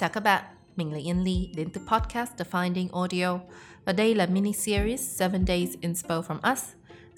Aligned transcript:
Chào 0.00 0.08
các 0.08 0.20
bạn, 0.20 0.44
mình 0.76 0.92
là 0.92 0.98
Yên 0.98 1.24
Ly 1.24 1.48
đến 1.56 1.68
từ 1.72 1.80
podcast 1.86 2.30
The 2.38 2.44
Finding 2.50 2.88
Audio. 2.92 3.38
Và 3.84 3.92
đây 3.92 4.14
là 4.14 4.26
mini 4.26 4.52
series 4.52 5.20
7 5.20 5.30
Days 5.48 5.74
Inspo 5.80 6.20
from 6.20 6.52
Us. 6.52 6.62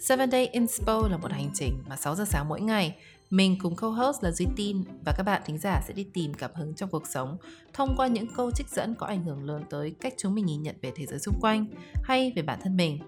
7 0.09 0.27
Day 0.33 0.47
Inspo 0.47 1.09
là 1.11 1.17
một 1.17 1.33
hành 1.33 1.51
trình 1.55 1.83
mà 1.89 1.97
6 1.97 2.15
giờ 2.15 2.25
sáng 2.25 2.49
mỗi 2.49 2.61
ngày. 2.61 2.97
Mình 3.31 3.57
cùng 3.63 3.77
co-host 3.77 4.23
là 4.23 4.31
Duy 4.31 4.47
Tin 4.57 4.85
và 5.05 5.13
các 5.17 5.23
bạn 5.23 5.43
thính 5.45 5.59
giả 5.59 5.83
sẽ 5.89 5.95
đi 5.95 6.07
tìm 6.15 6.35
cảm 6.35 6.51
hứng 6.55 6.75
trong 6.75 6.91
cuộc 6.91 7.07
sống 7.07 7.37
thông 7.73 7.95
qua 7.97 8.07
những 8.07 8.27
câu 8.37 8.51
trích 8.51 8.69
dẫn 8.69 8.95
có 8.95 9.07
ảnh 9.07 9.25
hưởng 9.25 9.45
lớn 9.45 9.63
tới 9.71 9.95
cách 10.01 10.15
chúng 10.19 10.35
mình 10.35 10.47
nhìn 10.47 10.63
nhận 10.63 10.77
về 10.83 10.93
thế 10.97 11.07
giới 11.07 11.19
xung 11.19 11.41
quanh 11.41 11.67
hay 12.05 12.33
về 12.37 12.43
bản 12.43 12.59
thân 12.63 12.77
mình. 12.77 12.99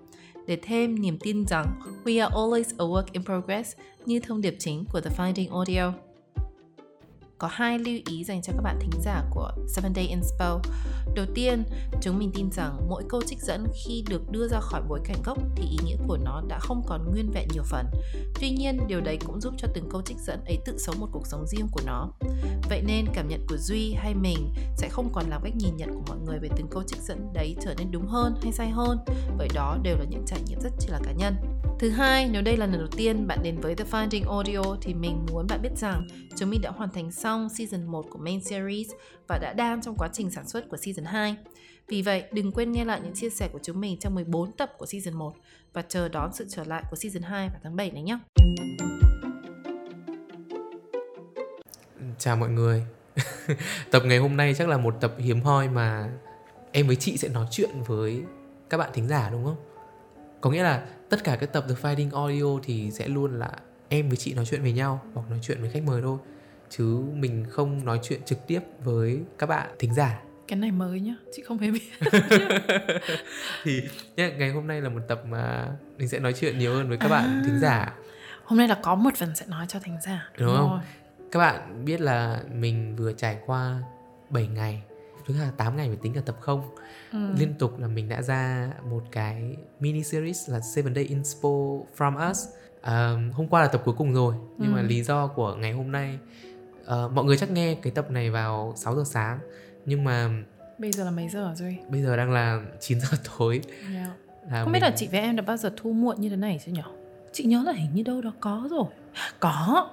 Để 0.47 0.59
thêm 0.63 1.03
niềm 1.03 1.19
tin 1.19 1.45
rằng 1.47 1.81
we 2.05 2.25
are 2.25 2.35
always 2.35 2.75
a 2.79 2.85
work 2.85 3.07
in 3.13 3.25
progress 3.25 3.73
như 4.07 4.21
thông 4.21 4.41
điệp 4.41 4.57
chính 4.59 4.85
của 4.93 5.01
The 5.01 5.11
Finding 5.17 5.57
Audio 5.57 6.14
có 7.39 7.49
hai 7.53 7.79
lưu 7.79 7.99
ý 8.11 8.25
dành 8.25 8.43
cho 8.43 8.53
các 8.53 8.63
bạn 8.63 8.79
thính 8.81 9.01
giả 9.03 9.25
của 9.31 9.51
7 9.83 9.93
Day 9.95 10.07
Inspo. 10.07 10.61
Đầu 11.15 11.27
tiên, 11.35 11.65
chúng 12.01 12.19
mình 12.19 12.31
tin 12.35 12.51
rằng 12.53 12.89
mỗi 12.89 13.05
câu 13.09 13.23
trích 13.27 13.43
dẫn 13.43 13.67
khi 13.75 14.05
được 14.09 14.31
đưa 14.31 14.49
ra 14.49 14.61
khỏi 14.61 14.83
bối 14.89 15.01
cảnh 15.05 15.23
gốc 15.25 15.39
thì 15.57 15.65
ý 15.71 15.77
nghĩa 15.85 15.97
của 16.07 16.19
nó 16.25 16.43
đã 16.49 16.59
không 16.59 16.83
còn 16.87 17.11
nguyên 17.11 17.31
vẹn 17.35 17.49
nhiều 17.53 17.63
phần. 17.63 17.87
Tuy 18.41 18.51
nhiên, 18.51 18.81
điều 18.87 19.01
đấy 19.01 19.19
cũng 19.27 19.41
giúp 19.41 19.55
cho 19.59 19.69
từng 19.75 19.89
câu 19.91 20.03
trích 20.03 20.19
dẫn 20.19 20.45
ấy 20.45 20.59
tự 20.65 20.79
sống 20.79 21.01
một 21.01 21.09
cuộc 21.13 21.27
sống 21.27 21.47
riêng 21.47 21.69
của 21.73 21.81
nó. 21.87 22.09
Vậy 22.69 22.83
nên 22.87 23.07
cảm 23.15 23.29
nhận 23.29 23.47
của 23.49 23.57
Duy 23.57 23.95
hay 23.95 24.15
mình 24.15 24.55
sẽ 24.77 24.89
không 24.89 25.13
còn 25.13 25.31
làm 25.31 25.43
cách 25.45 25.57
nhìn 25.57 25.77
nhận 25.77 25.95
của 25.95 26.03
mọi 26.09 26.19
người 26.27 26.39
về 26.39 26.49
từng 26.57 26.69
câu 26.71 26.83
trích 26.83 27.03
dẫn 27.03 27.33
đấy 27.33 27.57
trở 27.61 27.75
nên 27.79 27.91
đúng 27.91 28.07
hơn 28.07 28.35
hay 28.43 28.53
sai 28.53 28.71
hơn, 28.71 28.99
bởi 29.39 29.49
đó 29.55 29.79
đều 29.83 29.97
là 29.97 30.05
những 30.05 30.25
trải 30.27 30.41
nghiệm 30.47 30.61
rất 30.61 30.73
chỉ 30.79 30.89
là 30.89 31.01
cá 31.05 31.13
nhân. 31.13 31.35
Thứ 31.85 31.91
hai, 31.91 32.29
nếu 32.29 32.43
đây 32.43 32.57
là 32.57 32.67
lần 32.67 32.79
đầu 32.79 32.89
tiên 32.97 33.27
bạn 33.27 33.39
đến 33.43 33.61
với 33.61 33.75
The 33.75 33.85
Finding 33.91 34.31
Audio 34.31 34.77
thì 34.81 34.95
mình 34.95 35.27
muốn 35.33 35.47
bạn 35.47 35.63
biết 35.63 35.77
rằng 35.77 36.07
chúng 36.37 36.51
mình 36.51 36.61
đã 36.63 36.71
hoàn 36.71 36.91
thành 36.91 37.13
xong 37.13 37.49
season 37.49 37.87
1 37.87 38.07
của 38.11 38.19
main 38.19 38.45
series 38.45 38.89
và 39.29 39.39
đã 39.39 39.53
đang 39.53 39.83
trong 39.83 39.97
quá 39.99 40.09
trình 40.13 40.31
sản 40.31 40.49
xuất 40.49 40.69
của 40.69 40.77
season 40.77 41.05
2. 41.05 41.37
Vì 41.89 42.03
vậy, 42.03 42.25
đừng 42.33 42.53
quên 42.53 42.73
nghe 42.73 42.85
lại 42.85 43.01
những 43.03 43.15
chia 43.15 43.31
sẻ 43.31 43.49
của 43.53 43.59
chúng 43.63 43.81
mình 43.81 43.99
trong 43.99 44.15
14 44.15 44.53
tập 44.53 44.73
của 44.79 44.87
season 44.87 45.15
1 45.15 45.33
và 45.73 45.83
chờ 45.83 46.09
đón 46.09 46.33
sự 46.33 46.47
trở 46.49 46.65
lại 46.65 46.83
của 46.91 46.97
season 46.97 47.23
2 47.23 47.49
vào 47.49 47.59
tháng 47.63 47.77
7 47.77 47.91
này 47.91 48.03
nhé. 48.03 48.19
Chào 52.19 52.37
mọi 52.37 52.49
người 52.49 52.87
Tập 53.91 54.03
ngày 54.05 54.19
hôm 54.19 54.37
nay 54.37 54.55
chắc 54.59 54.69
là 54.69 54.77
một 54.77 54.95
tập 55.01 55.15
hiếm 55.19 55.41
hoi 55.41 55.69
mà 55.69 56.11
em 56.73 56.87
với 56.87 56.97
chị 56.97 57.17
sẽ 57.17 57.29
nói 57.29 57.47
chuyện 57.51 57.71
với 57.87 58.23
các 58.71 58.79
bạn 58.79 58.91
thính 58.95 59.09
giả 59.09 59.31
đúng 59.31 59.45
không? 59.45 59.74
Có 60.45 60.51
nghĩa 60.51 60.63
là 60.63 60.83
tất 61.09 61.25
cả 61.25 61.37
các 61.37 61.53
tập 61.53 61.65
The 61.69 61.75
Fighting 61.83 62.17
Audio 62.17 62.61
thì 62.63 62.91
sẽ 62.91 63.09
luôn 63.09 63.39
là 63.39 63.51
em 63.89 64.09
với 64.09 64.17
chị 64.17 64.35
nói 64.35 64.45
chuyện 64.45 64.63
với 64.63 64.73
nhau 64.73 65.03
hoặc 65.15 65.31
nói 65.31 65.39
chuyện 65.43 65.61
với 65.61 65.71
khách 65.71 65.83
mời 65.83 66.03
thôi. 66.03 66.19
Chứ 66.71 67.03
mình 67.15 67.47
không 67.51 67.85
nói 67.85 68.01
chuyện 68.03 68.21
trực 68.25 68.47
tiếp 68.47 68.61
với 68.85 69.21
các 69.39 69.47
bạn 69.47 69.71
thính 69.79 69.95
giả. 69.95 70.21
Cái 70.49 70.59
này 70.59 70.71
mới 70.71 71.01
nhá 71.01 71.15
chị 71.37 71.43
không 71.43 71.59
hề 71.59 71.71
biết. 71.71 71.83
Thì 73.65 73.83
nhá, 74.17 74.31
ngày 74.39 74.51
hôm 74.51 74.67
nay 74.67 74.81
là 74.81 74.89
một 74.89 75.01
tập 75.09 75.23
mà 75.29 75.69
mình 75.99 76.09
sẽ 76.09 76.19
nói 76.19 76.33
chuyện 76.33 76.59
nhiều 76.59 76.75
hơn 76.75 76.89
với 76.89 76.99
các 76.99 77.07
à, 77.07 77.11
bạn 77.11 77.43
thính 77.47 77.61
giả. 77.61 77.95
Hôm 78.45 78.59
nay 78.59 78.69
là 78.69 78.79
có 78.83 78.95
một 78.95 79.11
phần 79.17 79.37
sẽ 79.37 79.47
nói 79.49 79.67
cho 79.69 79.79
thính 79.79 79.97
giả. 80.03 80.29
Đúng, 80.39 80.47
đúng 80.47 80.57
không? 80.57 80.71
rồi. 80.71 80.81
các 81.33 81.39
bạn 81.39 81.85
biết 81.85 82.01
là 82.01 82.41
mình 82.55 82.97
vừa 82.97 83.13
trải 83.13 83.39
qua 83.47 83.83
7 84.31 84.47
ngày 84.47 84.83
thứ 85.27 85.35
là 85.39 85.51
8 85.57 85.77
ngày 85.77 85.89
phải 85.89 85.97
tính 85.97 86.13
cả 86.13 86.21
tập 86.27 86.37
không. 86.41 86.63
Ừ. 87.13 87.19
liên 87.39 87.55
tục 87.59 87.79
là 87.79 87.89
mình 87.89 88.09
đã 88.09 88.23
ra 88.23 88.71
một 88.91 89.03
cái 89.13 89.57
mini 89.81 90.03
series 90.03 90.51
là 90.51 90.61
Seven 90.61 90.95
Day 90.95 91.05
Inspo 91.05 91.49
from 91.97 92.31
Us. 92.31 92.39
Um, 92.87 93.31
hôm 93.31 93.49
qua 93.49 93.63
là 93.63 93.69
tập 93.69 93.83
cuối 93.85 93.95
cùng 93.99 94.15
rồi 94.15 94.35
nhưng 94.59 94.73
ừ. 94.73 94.77
mà 94.77 94.83
lý 94.83 95.03
do 95.03 95.27
của 95.27 95.55
ngày 95.55 95.73
hôm 95.73 95.93
nay 95.93 96.19
uh, 96.83 97.13
mọi 97.13 97.25
người 97.25 97.37
chắc 97.37 97.51
nghe 97.51 97.75
cái 97.75 97.93
tập 97.93 98.11
này 98.11 98.31
vào 98.31 98.73
6 98.77 98.97
giờ 98.97 99.03
sáng 99.07 99.39
nhưng 99.87 100.05
mà 100.05 100.31
bây 100.79 100.93
giờ 100.93 101.05
là 101.05 101.11
mấy 101.11 101.29
giờ 101.29 101.55
rồi? 101.57 101.79
bây 101.89 102.03
giờ 102.03 102.17
đang 102.17 102.33
là 102.33 102.61
9 102.81 103.01
giờ 103.01 103.09
tối. 103.39 103.61
Yeah. 103.93 104.09
là 104.51 104.63
không 104.63 104.65
mình... 104.65 104.73
biết 104.73 104.83
là 104.83 104.93
chị 104.97 105.09
với 105.11 105.21
em 105.21 105.37
đã 105.37 105.43
bao 105.43 105.57
giờ 105.57 105.73
thu 105.77 105.93
muộn 105.93 106.21
như 106.21 106.29
thế 106.29 106.37
này 106.37 106.61
chưa 106.67 106.73
nhỉ 106.73 106.83
chị 107.33 107.45
nhớ 107.45 107.63
là 107.67 107.73
hình 107.73 107.95
như 107.95 108.03
đâu 108.03 108.21
đó 108.21 108.33
có 108.41 108.69
rồi. 108.71 108.85
Có 109.41 109.91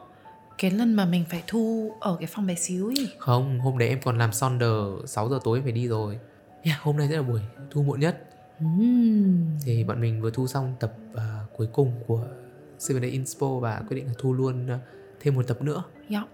cái 0.62 0.72
lần 0.72 0.94
mà 0.94 1.06
mình 1.06 1.26
phải 1.30 1.44
thu 1.48 1.92
ở 2.00 2.18
cái 2.20 2.28
phòng 2.28 2.48
bé 2.48 2.56
xíu 2.56 2.88
ấy 2.88 3.10
không 3.18 3.60
hôm 3.60 3.78
đấy 3.78 3.90
em 3.90 4.00
còn 4.04 4.18
làm 4.18 4.34
sonder 4.34 4.72
6 5.06 5.30
giờ 5.30 5.40
tối 5.44 5.62
phải 5.64 5.72
đi 5.72 5.88
rồi. 5.88 6.20
Yeah, 6.64 6.82
hôm 6.82 6.98
nay 6.98 7.08
sẽ 7.10 7.16
là 7.16 7.22
buổi 7.22 7.42
thu 7.72 7.84
muộn 7.84 8.00
nhất. 8.00 8.28
Mm. 8.60 9.60
thì 9.66 9.84
bọn 9.84 10.02
mình 10.02 10.22
vừa 10.22 10.32
thu 10.32 10.48
xong 10.48 10.74
tập 10.80 10.94
uh, 11.14 11.22
cuối 11.58 11.68
cùng 11.74 11.92
của 12.08 12.26
Seven 12.80 13.02
Day 13.02 13.12
Inspo 13.12 13.48
và 13.48 13.84
quyết 13.88 13.96
định 13.96 14.08
là 14.08 14.14
thu 14.18 14.34
luôn 14.34 14.66
uh, 14.66 14.80
thêm 15.20 15.36
một 15.36 15.48
tập 15.48 15.62
nữa. 15.62 15.84
Yeah. 16.10 16.28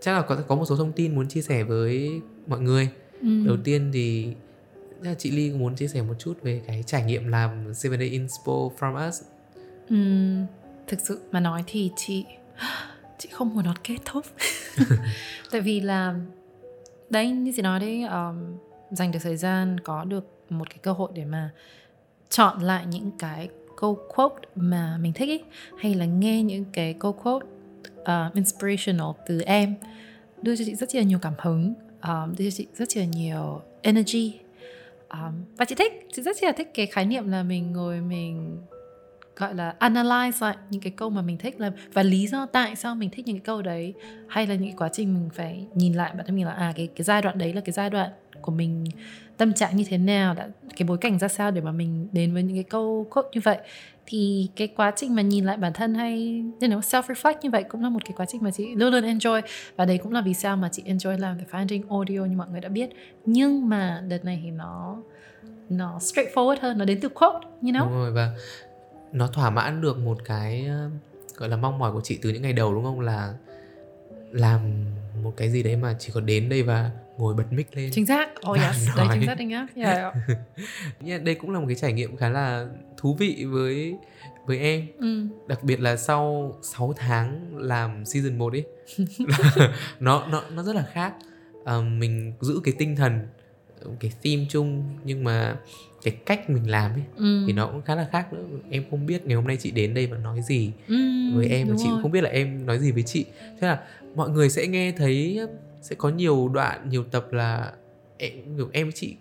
chắc 0.00 0.12
là 0.12 0.22
có 0.22 0.36
có 0.48 0.54
một 0.54 0.64
số 0.64 0.76
thông 0.76 0.92
tin 0.92 1.14
muốn 1.14 1.28
chia 1.28 1.42
sẻ 1.42 1.64
với 1.64 2.20
mọi 2.46 2.60
người. 2.60 2.88
Mm. 3.20 3.46
đầu 3.46 3.56
tiên 3.64 3.90
thì 3.92 4.34
chị 5.18 5.30
Ly 5.30 5.50
muốn 5.50 5.76
chia 5.76 5.88
sẻ 5.88 6.02
một 6.02 6.14
chút 6.18 6.42
về 6.42 6.62
cái 6.66 6.82
trải 6.82 7.04
nghiệm 7.04 7.28
làm 7.28 7.74
Seven 7.74 8.00
Day 8.00 8.08
Inspo 8.08 8.52
from 8.78 9.08
us. 9.08 9.22
Mm, 9.88 10.46
thực 10.86 11.00
sự 11.00 11.20
mà 11.32 11.40
nói 11.40 11.64
thì 11.66 11.90
chị 11.96 12.24
chị 13.20 13.28
không 13.32 13.54
muốn 13.54 13.64
nó 13.64 13.74
kết 13.84 13.96
thúc. 14.04 14.26
Tại 15.50 15.60
vì 15.60 15.80
là 15.80 16.14
đấy 17.10 17.30
như 17.30 17.52
chị 17.56 17.62
nói 17.62 17.80
đấy 17.80 18.02
um, 18.02 18.56
dành 18.90 19.12
được 19.12 19.18
thời 19.22 19.36
gian 19.36 19.80
có 19.80 20.04
được 20.04 20.26
một 20.48 20.70
cái 20.70 20.78
cơ 20.82 20.92
hội 20.92 21.10
để 21.14 21.24
mà 21.24 21.50
chọn 22.28 22.60
lại 22.60 22.86
những 22.86 23.10
cái 23.18 23.48
câu 23.76 23.98
quote 24.08 24.48
mà 24.54 24.98
mình 25.00 25.12
thích 25.12 25.28
ý, 25.28 25.40
hay 25.78 25.94
là 25.94 26.04
nghe 26.04 26.42
những 26.42 26.64
cái 26.72 26.94
câu 26.98 27.12
quote 27.12 27.46
uh, 28.00 28.34
inspirational 28.34 29.10
từ 29.26 29.40
em 29.40 29.74
đưa 30.42 30.56
cho 30.56 30.64
chị 30.64 30.74
rất 30.74 30.94
là 30.94 31.02
nhiều 31.02 31.18
cảm 31.22 31.34
hứng 31.38 31.74
um, 32.02 32.34
đưa 32.38 32.44
cho 32.44 32.56
chị 32.56 32.66
rất 32.74 32.96
là 32.96 33.04
nhiều 33.04 33.62
energy. 33.82 34.38
Um, 35.10 35.44
và 35.56 35.64
chị 35.64 35.74
thích 35.74 36.06
chị 36.12 36.22
rất 36.22 36.42
là 36.42 36.52
thích 36.52 36.70
cái 36.74 36.86
khái 36.86 37.04
niệm 37.04 37.30
là 37.30 37.42
mình 37.42 37.72
ngồi 37.72 38.00
mình 38.00 38.58
gọi 39.36 39.54
là 39.54 39.74
analyze 39.80 40.46
lại 40.46 40.56
những 40.70 40.80
cái 40.80 40.92
câu 40.96 41.10
mà 41.10 41.22
mình 41.22 41.38
thích 41.38 41.60
là 41.60 41.70
và 41.92 42.02
lý 42.02 42.26
do 42.26 42.46
tại 42.46 42.76
sao 42.76 42.94
mình 42.94 43.10
thích 43.10 43.26
những 43.26 43.36
cái 43.36 43.44
câu 43.44 43.62
đấy 43.62 43.94
hay 44.28 44.46
là 44.46 44.54
những 44.54 44.68
cái 44.68 44.76
quá 44.78 44.88
trình 44.92 45.14
mình 45.14 45.30
phải 45.34 45.66
nhìn 45.74 45.92
lại 45.92 46.12
bản 46.16 46.26
thân 46.26 46.36
mình 46.36 46.46
là 46.46 46.52
à 46.52 46.72
cái 46.76 46.88
cái 46.96 47.04
giai 47.04 47.22
đoạn 47.22 47.38
đấy 47.38 47.52
là 47.52 47.60
cái 47.60 47.72
giai 47.72 47.90
đoạn 47.90 48.10
của 48.40 48.52
mình 48.52 48.84
tâm 49.36 49.52
trạng 49.52 49.76
như 49.76 49.84
thế 49.88 49.98
nào 49.98 50.34
đã 50.34 50.48
cái 50.76 50.88
bối 50.88 50.98
cảnh 50.98 51.18
ra 51.18 51.28
sao 51.28 51.50
để 51.50 51.60
mà 51.60 51.72
mình 51.72 52.08
đến 52.12 52.34
với 52.34 52.42
những 52.42 52.56
cái 52.56 52.64
câu 52.64 53.06
quote 53.10 53.28
như 53.32 53.40
vậy. 53.44 53.58
Thì 54.06 54.48
cái 54.56 54.68
quá 54.68 54.92
trình 54.96 55.14
mà 55.14 55.22
nhìn 55.22 55.44
lại 55.44 55.56
bản 55.56 55.72
thân 55.72 55.94
hay 55.94 56.44
you 56.60 56.70
know, 56.70 56.80
self 56.80 57.02
reflect 57.02 57.34
như 57.42 57.50
vậy 57.50 57.62
cũng 57.62 57.82
là 57.82 57.88
một 57.88 58.04
cái 58.04 58.12
quá 58.16 58.26
trình 58.26 58.42
mà 58.42 58.50
chị 58.50 58.74
luôn 58.74 58.92
luôn 58.92 59.04
enjoy. 59.04 59.42
Và 59.76 59.84
đấy 59.84 59.98
cũng 59.98 60.12
là 60.12 60.20
vì 60.20 60.34
sao 60.34 60.56
mà 60.56 60.68
chị 60.72 60.82
enjoy 60.86 61.18
làm 61.18 61.38
the 61.38 61.44
finding 61.50 61.82
audio 61.90 62.24
như 62.24 62.36
mọi 62.36 62.48
người 62.50 62.60
đã 62.60 62.68
biết. 62.68 62.90
Nhưng 63.26 63.68
mà 63.68 64.02
đợt 64.08 64.24
này 64.24 64.40
thì 64.42 64.50
nó 64.50 64.96
nó 65.68 65.98
straightforward 65.98 66.56
hơn 66.60 66.78
nó 66.78 66.84
đến 66.84 66.98
từ 67.00 67.08
quote 67.08 67.46
you 67.62 67.70
know? 67.70 67.84
Đúng 67.84 67.92
rồi 67.92 68.12
và 68.12 68.34
nó 69.12 69.26
thỏa 69.26 69.50
mãn 69.50 69.80
được 69.80 69.98
một 69.98 70.18
cái 70.24 70.68
gọi 71.36 71.48
là 71.48 71.56
mong 71.56 71.78
mỏi 71.78 71.92
của 71.92 72.00
chị 72.00 72.18
từ 72.22 72.30
những 72.30 72.42
ngày 72.42 72.52
đầu 72.52 72.74
đúng 72.74 72.84
không? 72.84 73.00
Là 73.00 73.34
làm 74.30 74.84
một 75.22 75.32
cái 75.36 75.50
gì 75.50 75.62
đấy 75.62 75.76
mà 75.76 75.96
chỉ 75.98 76.12
có 76.14 76.20
đến 76.20 76.48
đây 76.48 76.62
và 76.62 76.90
ngồi 77.18 77.34
bật 77.34 77.44
mic 77.52 77.76
lên. 77.76 77.90
Chính 77.92 78.06
xác. 78.06 78.30
Oh 78.50 78.58
yes 78.58 78.88
nói. 78.96 78.96
đấy 78.96 79.08
chính 79.14 79.26
xác 79.26 79.36
xác 79.38 79.74
yeah. 79.74 80.14
yeah, 81.06 81.22
đây 81.24 81.34
cũng 81.34 81.50
là 81.50 81.60
một 81.60 81.66
cái 81.68 81.76
trải 81.76 81.92
nghiệm 81.92 82.16
khá 82.16 82.28
là 82.28 82.66
thú 82.96 83.16
vị 83.18 83.44
với 83.48 83.94
với 84.46 84.58
em. 84.58 84.86
Ừ. 84.98 85.26
đặc 85.48 85.62
biệt 85.62 85.80
là 85.80 85.96
sau 85.96 86.54
6 86.62 86.92
tháng 86.96 87.56
làm 87.56 88.04
season 88.04 88.38
1 88.38 88.52
ấy. 88.52 88.64
Nó 90.00 90.26
nó 90.30 90.42
nó 90.54 90.62
rất 90.62 90.76
là 90.76 90.84
khác. 90.92 91.14
À, 91.64 91.80
mình 91.80 92.32
giữ 92.40 92.60
cái 92.64 92.74
tinh 92.78 92.96
thần 92.96 93.26
cái 94.00 94.12
theme 94.22 94.46
chung 94.48 94.84
nhưng 95.04 95.24
mà 95.24 95.56
cái 96.02 96.16
cách 96.26 96.50
mình 96.50 96.70
làm 96.70 96.92
ấy 96.92 97.02
ừ. 97.16 97.44
thì 97.46 97.52
nó 97.52 97.66
cũng 97.66 97.82
khá 97.82 97.94
là 97.94 98.08
khác 98.12 98.32
nữa 98.32 98.42
em 98.70 98.84
không 98.90 99.06
biết 99.06 99.26
ngày 99.26 99.36
hôm 99.36 99.46
nay 99.46 99.56
chị 99.60 99.70
đến 99.70 99.94
đây 99.94 100.06
và 100.06 100.18
nói 100.18 100.42
gì 100.42 100.72
ừ, 100.88 100.94
với 101.34 101.48
em 101.48 101.68
và 101.68 101.74
chị 101.78 101.84
cũng 101.90 102.02
không 102.02 102.10
biết 102.10 102.20
là 102.20 102.30
em 102.30 102.66
nói 102.66 102.78
gì 102.78 102.92
với 102.92 103.02
chị 103.02 103.24
thế 103.60 103.66
là 103.66 103.80
mọi 104.14 104.30
người 104.30 104.50
sẽ 104.50 104.66
nghe 104.66 104.92
thấy 104.92 105.40
sẽ 105.82 105.96
có 105.98 106.08
nhiều 106.08 106.48
đoạn 106.48 106.88
nhiều 106.88 107.04
tập 107.04 107.32
là 107.32 107.72
em 108.18 108.32
em 108.72 108.86
với 108.86 108.92
chị 108.92 109.16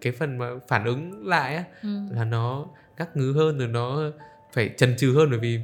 cái 0.00 0.12
phần 0.12 0.38
mà 0.38 0.50
phản 0.68 0.84
ứng 0.84 1.26
lại 1.26 1.56
á 1.56 1.64
ừ. 1.82 1.88
là 2.10 2.24
nó 2.24 2.66
các 2.96 3.16
ngứ 3.16 3.32
hơn 3.32 3.58
rồi 3.58 3.68
nó 3.68 4.02
phải 4.52 4.70
chần 4.76 4.96
chừ 4.96 5.14
hơn 5.14 5.30
bởi 5.30 5.38
vì 5.38 5.60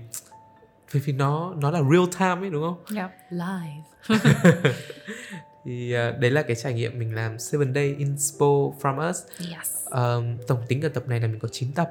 bởi 0.94 1.02
vì 1.04 1.12
nó 1.12 1.54
nó 1.60 1.70
là 1.70 1.80
real 1.92 2.04
time 2.18 2.46
ấy 2.46 2.50
đúng 2.50 2.62
không? 2.62 2.96
Yeah, 2.96 3.10
live. 3.30 4.72
thì 5.64 5.94
uh, 5.96 6.20
đấy 6.20 6.30
là 6.30 6.42
cái 6.42 6.56
trải 6.56 6.74
nghiệm 6.74 6.98
mình 6.98 7.14
làm 7.14 7.38
Seven 7.38 7.74
Day 7.74 7.94
Inspo 7.98 8.46
from 8.80 9.10
Us. 9.10 9.16
Yes. 9.40 9.86
Um, 9.90 10.36
tổng 10.46 10.58
tính 10.68 10.80
cả 10.80 10.88
tập 10.94 11.08
này 11.08 11.20
là 11.20 11.26
mình 11.26 11.38
có 11.38 11.48
9 11.48 11.72
tập 11.72 11.90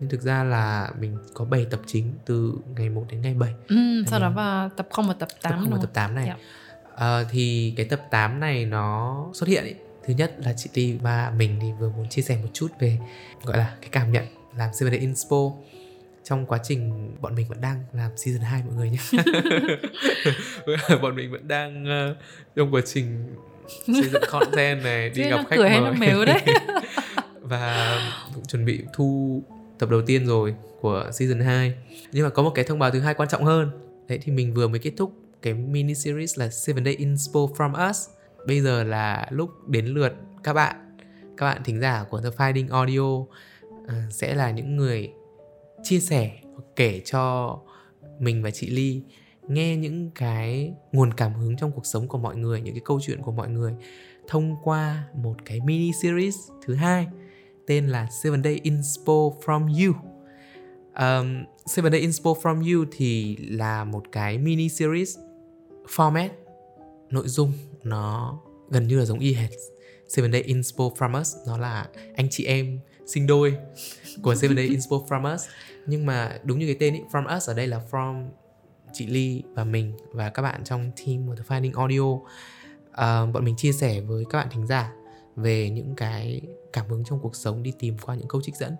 nhưng 0.00 0.10
thực 0.10 0.22
ra 0.22 0.44
là 0.44 0.90
mình 0.98 1.18
có 1.34 1.44
7 1.44 1.66
tập 1.70 1.80
chính 1.86 2.12
từ 2.24 2.54
ngày 2.76 2.88
1 2.88 3.06
đến 3.10 3.22
ngày 3.22 3.34
7 3.34 3.54
ừ, 3.68 3.76
sau 4.06 4.20
đó 4.20 4.30
vào 4.30 4.68
tập 4.68 4.88
0 4.90 5.08
và 5.08 5.14
tập 5.18 5.28
8 5.42 5.52
tập 5.52 5.58
0 5.60 5.70
và 5.70 5.78
tập 5.80 5.90
8 5.94 6.14
này 6.14 6.26
yeah. 6.26 6.38
uh, 7.22 7.28
thì 7.30 7.74
cái 7.76 7.86
tập 7.86 8.00
8 8.10 8.40
này 8.40 8.64
nó 8.64 9.26
xuất 9.34 9.48
hiện 9.48 9.64
ý. 9.64 9.74
thứ 10.06 10.14
nhất 10.14 10.34
là 10.38 10.54
chị 10.56 10.70
Ti 10.72 10.92
và 10.92 11.32
mình 11.36 11.58
thì 11.60 11.68
vừa 11.78 11.90
muốn 11.90 12.08
chia 12.08 12.22
sẻ 12.22 12.38
một 12.42 12.48
chút 12.52 12.68
về 12.78 12.98
gọi 13.44 13.58
là 13.58 13.74
cái 13.80 13.88
cảm 13.92 14.12
nhận 14.12 14.24
làm 14.56 14.74
Seven 14.74 14.92
Day 14.92 15.00
Inspo 15.00 15.52
trong 16.24 16.46
quá 16.46 16.58
trình 16.62 17.12
bọn 17.20 17.34
mình 17.34 17.48
vẫn 17.48 17.60
đang 17.60 17.84
làm 17.92 18.10
season 18.16 18.42
2 18.42 18.62
mọi 18.66 18.74
người 18.74 18.90
nhé. 18.90 19.22
Bọn 21.02 21.16
mình 21.16 21.30
vẫn 21.30 21.48
đang 21.48 21.84
uh, 21.84 22.16
trong 22.56 22.74
quá 22.74 22.80
trình 22.84 23.36
xây 23.86 24.08
dựng 24.12 24.22
content 24.30 24.82
này 24.84 25.10
đi 25.10 25.22
Chứ 25.22 25.30
gặp 25.30 25.44
khách 25.48 25.56
cười 25.56 25.70
nó 25.70 25.92
mếu 25.92 26.24
đấy. 26.24 26.42
và 27.40 27.98
cũng 28.34 28.44
chuẩn 28.44 28.64
bị 28.64 28.84
thu 28.94 29.42
tập 29.78 29.90
đầu 29.90 30.02
tiên 30.02 30.26
rồi 30.26 30.54
của 30.80 31.10
season 31.12 31.40
2 31.40 31.74
nhưng 32.12 32.24
mà 32.24 32.30
có 32.30 32.42
một 32.42 32.52
cái 32.54 32.64
thông 32.64 32.78
báo 32.78 32.90
thứ 32.90 33.00
hai 33.00 33.14
quan 33.14 33.28
trọng 33.28 33.44
hơn. 33.44 33.70
Đấy 34.08 34.18
thì 34.22 34.32
mình 34.32 34.54
vừa 34.54 34.68
mới 34.68 34.78
kết 34.78 34.92
thúc 34.96 35.12
cái 35.42 35.54
mini 35.54 35.94
series 35.94 36.38
là 36.38 36.48
Seven 36.48 36.84
Day 36.84 36.94
Inspo 36.94 37.40
from 37.40 37.90
Us. 37.90 38.08
Bây 38.46 38.60
giờ 38.60 38.84
là 38.84 39.26
lúc 39.30 39.68
đến 39.68 39.86
lượt 39.86 40.12
các 40.42 40.52
bạn. 40.52 40.76
Các 41.36 41.46
bạn 41.46 41.64
thính 41.64 41.80
giả 41.80 42.04
của 42.10 42.20
The 42.20 42.28
Finding 42.28 42.70
Audio 42.70 43.00
uh, 43.00 43.28
sẽ 44.10 44.34
là 44.34 44.50
những 44.50 44.76
người 44.76 45.12
chia 45.84 46.00
sẻ 46.00 46.30
kể 46.76 47.00
cho 47.04 47.58
mình 48.18 48.42
và 48.42 48.50
chị 48.50 48.70
Ly 48.70 49.02
nghe 49.48 49.76
những 49.76 50.10
cái 50.14 50.74
nguồn 50.92 51.14
cảm 51.14 51.34
hứng 51.34 51.56
trong 51.56 51.72
cuộc 51.72 51.86
sống 51.86 52.08
của 52.08 52.18
mọi 52.18 52.36
người 52.36 52.60
những 52.60 52.74
cái 52.74 52.82
câu 52.84 53.00
chuyện 53.02 53.22
của 53.22 53.32
mọi 53.32 53.48
người 53.48 53.74
thông 54.28 54.56
qua 54.62 55.04
một 55.14 55.36
cái 55.44 55.60
mini 55.60 55.92
series 56.02 56.36
thứ 56.66 56.74
hai 56.74 57.06
tên 57.66 57.86
là 57.86 58.08
Seven 58.22 58.42
Day 58.44 58.60
Inspo 58.62 59.12
from 59.44 59.86
You. 59.86 59.94
Um, 60.94 61.44
Seven 61.66 61.92
Day 61.92 62.00
Inspo 62.00 62.34
from 62.42 62.74
You 62.74 62.84
thì 62.92 63.36
là 63.36 63.84
một 63.84 64.04
cái 64.12 64.38
mini 64.38 64.68
series 64.68 65.18
format 65.96 66.28
nội 67.10 67.28
dung 67.28 67.52
nó 67.82 68.38
gần 68.70 68.86
như 68.86 68.98
là 68.98 69.04
giống 69.04 69.18
y 69.18 69.34
hệt 69.34 69.50
Seven 70.08 70.32
Day 70.32 70.42
Inspo 70.42 70.84
from 70.84 71.20
Us 71.20 71.34
nó 71.46 71.58
là 71.58 71.88
anh 72.16 72.28
chị 72.30 72.44
em 72.44 72.80
sinh 73.06 73.26
đôi 73.26 73.56
của 74.22 74.34
Seven 74.34 74.56
Day 74.56 74.66
Inspo 74.66 74.96
from 74.96 75.34
Us. 75.34 75.46
Nhưng 75.86 76.06
mà 76.06 76.38
đúng 76.44 76.58
như 76.58 76.66
cái 76.66 76.76
tên 76.80 76.94
ý, 76.94 77.00
from 77.10 77.36
us 77.36 77.50
ở 77.50 77.54
đây 77.54 77.66
là 77.66 77.80
from 77.90 78.28
chị 78.92 79.06
Ly 79.06 79.42
và 79.54 79.64
mình 79.64 79.96
và 80.12 80.30
các 80.30 80.42
bạn 80.42 80.64
trong 80.64 80.90
team 80.96 81.26
của 81.26 81.34
The 81.36 81.42
Finding 81.48 81.78
Audio. 81.78 82.00
Uh, 82.00 83.34
bọn 83.34 83.44
mình 83.44 83.56
chia 83.56 83.72
sẻ 83.72 84.00
với 84.00 84.24
các 84.30 84.38
bạn 84.38 84.48
thính 84.50 84.66
giả 84.66 84.92
về 85.36 85.70
những 85.70 85.94
cái 85.96 86.40
cảm 86.72 86.88
hứng 86.88 87.04
trong 87.04 87.20
cuộc 87.20 87.36
sống 87.36 87.62
đi 87.62 87.72
tìm 87.78 87.96
qua 88.02 88.14
những 88.14 88.28
câu 88.28 88.42
trích 88.42 88.56
dẫn. 88.56 88.76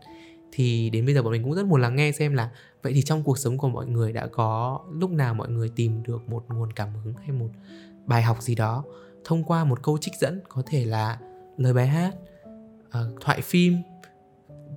Thì 0.52 0.90
đến 0.90 1.06
bây 1.06 1.14
giờ 1.14 1.22
bọn 1.22 1.32
mình 1.32 1.42
cũng 1.42 1.54
rất 1.54 1.66
muốn 1.66 1.80
lắng 1.80 1.96
nghe 1.96 2.12
xem 2.12 2.34
là 2.34 2.50
vậy 2.82 2.92
thì 2.92 3.02
trong 3.02 3.22
cuộc 3.22 3.38
sống 3.38 3.58
của 3.58 3.68
mọi 3.68 3.86
người 3.86 4.12
đã 4.12 4.26
có 4.26 4.80
lúc 4.92 5.10
nào 5.10 5.34
mọi 5.34 5.48
người 5.48 5.68
tìm 5.76 6.02
được 6.02 6.28
một 6.28 6.44
nguồn 6.48 6.72
cảm 6.72 6.88
hứng 7.04 7.14
hay 7.14 7.32
một 7.32 7.48
bài 8.06 8.22
học 8.22 8.42
gì 8.42 8.54
đó 8.54 8.84
thông 9.24 9.44
qua 9.44 9.64
một 9.64 9.82
câu 9.82 9.98
trích 9.98 10.14
dẫn 10.20 10.40
có 10.48 10.62
thể 10.66 10.84
là 10.84 11.18
lời 11.56 11.74
bài 11.74 11.86
hát 11.86 12.14
uh, 12.88 13.20
thoại 13.20 13.40
phim 13.40 13.76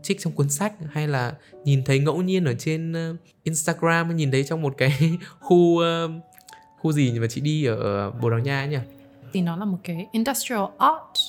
trích 0.03 0.19
trong 0.21 0.33
cuốn 0.33 0.49
sách 0.49 0.73
hay 0.91 1.07
là 1.07 1.33
nhìn 1.63 1.83
thấy 1.83 1.99
ngẫu 1.99 2.21
nhiên 2.21 2.45
ở 2.45 2.53
trên 2.53 2.91
uh, 3.11 3.17
Instagram 3.43 4.15
nhìn 4.15 4.31
thấy 4.31 4.43
trong 4.43 4.61
một 4.61 4.73
cái 4.77 5.17
khu 5.39 5.55
uh, 5.55 6.11
khu 6.79 6.91
gì 6.91 7.19
mà 7.19 7.27
chị 7.27 7.41
đi 7.41 7.65
ở 7.65 8.11
Bồ 8.11 8.29
Đào 8.29 8.39
Nha 8.39 8.59
ấy 8.61 8.67
nhỉ? 8.67 8.77
Thì 9.33 9.41
nó 9.41 9.55
là 9.55 9.65
một 9.65 9.77
cái 9.83 10.07
industrial 10.11 10.61
art 10.77 11.19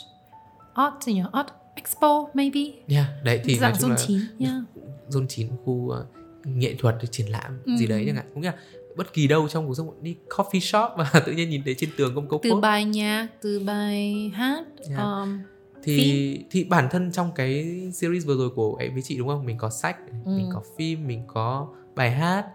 art 0.75 0.95
gì 1.03 1.13
nhỉ? 1.15 1.23
Art 1.33 1.49
expo 1.75 2.27
maybe. 2.35 2.61
Yeah, 2.89 3.07
đấy 3.25 3.41
thì 3.45 3.57
dạng 3.57 3.75
zone 3.75 3.89
là 3.89 3.97
9 4.07 4.21
yeah. 4.41 4.55
zone 5.11 5.27
9 5.27 5.49
khu 5.65 5.73
uh, 5.73 5.95
nghệ 6.45 6.75
thuật 6.79 6.97
triển 7.11 7.27
lãm 7.31 7.59
Ừ. 7.65 7.73
gì 7.79 7.87
đấy 7.87 8.05
chẳng 8.07 8.17
hạn 8.17 8.27
cũng 8.35 8.43
là 8.43 8.55
bất 8.97 9.13
kỳ 9.13 9.27
đâu 9.27 9.49
trong 9.49 9.67
cuộc 9.67 9.75
sống 9.75 10.03
đi 10.03 10.17
coffee 10.29 10.61
shop 10.61 10.91
và 11.13 11.21
tự 11.27 11.33
nhiên 11.33 11.51
nhìn 11.51 11.63
thấy 11.65 11.75
trên 11.79 11.91
tường 11.97 12.15
có 12.15 12.21
một 12.21 12.27
câu 12.31 12.41
Từ 12.43 12.55
bài 12.55 12.85
nhạc, 12.85 13.29
từ 13.43 13.61
bài 13.61 14.31
hát, 14.35 14.65
Yeah. 14.89 15.01
um, 15.01 15.39
thì 15.97 16.45
thì 16.51 16.65
bản 16.65 16.89
thân 16.91 17.13
trong 17.13 17.31
cái 17.35 17.81
series 17.93 18.27
vừa 18.27 18.37
rồi 18.37 18.51
của 18.51 18.77
em 18.81 18.93
với 18.93 19.03
chị 19.03 19.19
đúng 19.19 19.29
không 19.29 19.47
mình 19.47 19.59
có 19.59 19.71
sách 19.71 19.97
Ừ. 20.25 20.31
mình 20.37 20.49
có 20.53 20.63
phim 20.79 21.07
mình 21.07 21.23
có 21.27 21.69
bài 21.97 22.11
hát 22.11 22.47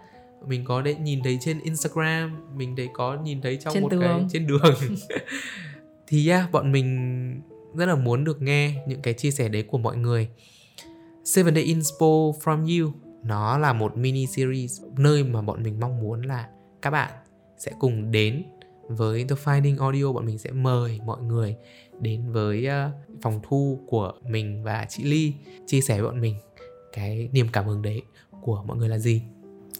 mình 0.46 0.64
có 0.64 0.82
đấy 0.82 0.94
nhìn 0.94 1.22
thấy 1.24 1.38
trên 1.40 1.60
Instagram 1.60 2.36
mình 2.56 2.76
đấy 2.76 2.88
có 2.94 3.18
nhìn 3.24 3.40
thấy 3.42 3.56
trong 3.56 3.74
Trên 3.74 3.82
một 3.82 3.88
cái 3.90 3.98
tường. 4.00 4.28
trên 4.32 4.46
đường 4.46 4.74
thì 6.06 6.28
yeah, 6.28 6.52
bọn 6.52 6.72
mình 6.72 7.40
rất 7.74 7.86
là 7.86 7.94
muốn 7.94 8.24
được 8.24 8.42
nghe 8.42 8.84
những 8.88 9.02
cái 9.02 9.14
chia 9.14 9.30
sẻ 9.30 9.48
đấy 9.48 9.62
của 9.62 9.78
mọi 9.78 9.96
người 9.96 10.28
Seven 11.24 11.54
Day 11.54 11.64
Inspo 11.64 12.06
from 12.44 12.82
You 12.84 12.92
nó 13.22 13.58
là 13.58 13.72
một 13.72 13.96
mini 13.96 14.26
series 14.26 14.82
nơi 14.96 15.24
mà 15.24 15.42
bọn 15.42 15.62
mình 15.62 15.80
mong 15.80 16.00
muốn 16.02 16.22
là 16.22 16.48
các 16.82 16.90
bạn 16.90 17.12
sẽ 17.58 17.72
cùng 17.78 18.10
đến 18.10 18.42
với 18.88 19.24
The 19.28 19.36
Finding 19.44 19.80
Audio 19.80 20.12
bọn 20.12 20.26
mình 20.26 20.38
sẽ 20.38 20.50
mời 20.50 21.00
mọi 21.06 21.22
người 21.22 21.56
đến 22.00 22.32
với 22.32 22.66
uh, 22.68 23.22
phòng 23.22 23.40
thu 23.42 23.80
của 23.86 24.12
mình 24.28 24.62
và 24.64 24.86
chị 24.88 25.04
Ly 25.04 25.32
chia 25.66 25.80
sẻ 25.80 25.94
với 26.00 26.10
bọn 26.10 26.20
mình 26.20 26.34
cái 26.92 27.28
niềm 27.32 27.48
cảm 27.52 27.66
hứng 27.66 27.82
đấy 27.82 28.02
của 28.42 28.64
mọi 28.66 28.76
người 28.76 28.88
là 28.88 28.98
gì 28.98 29.22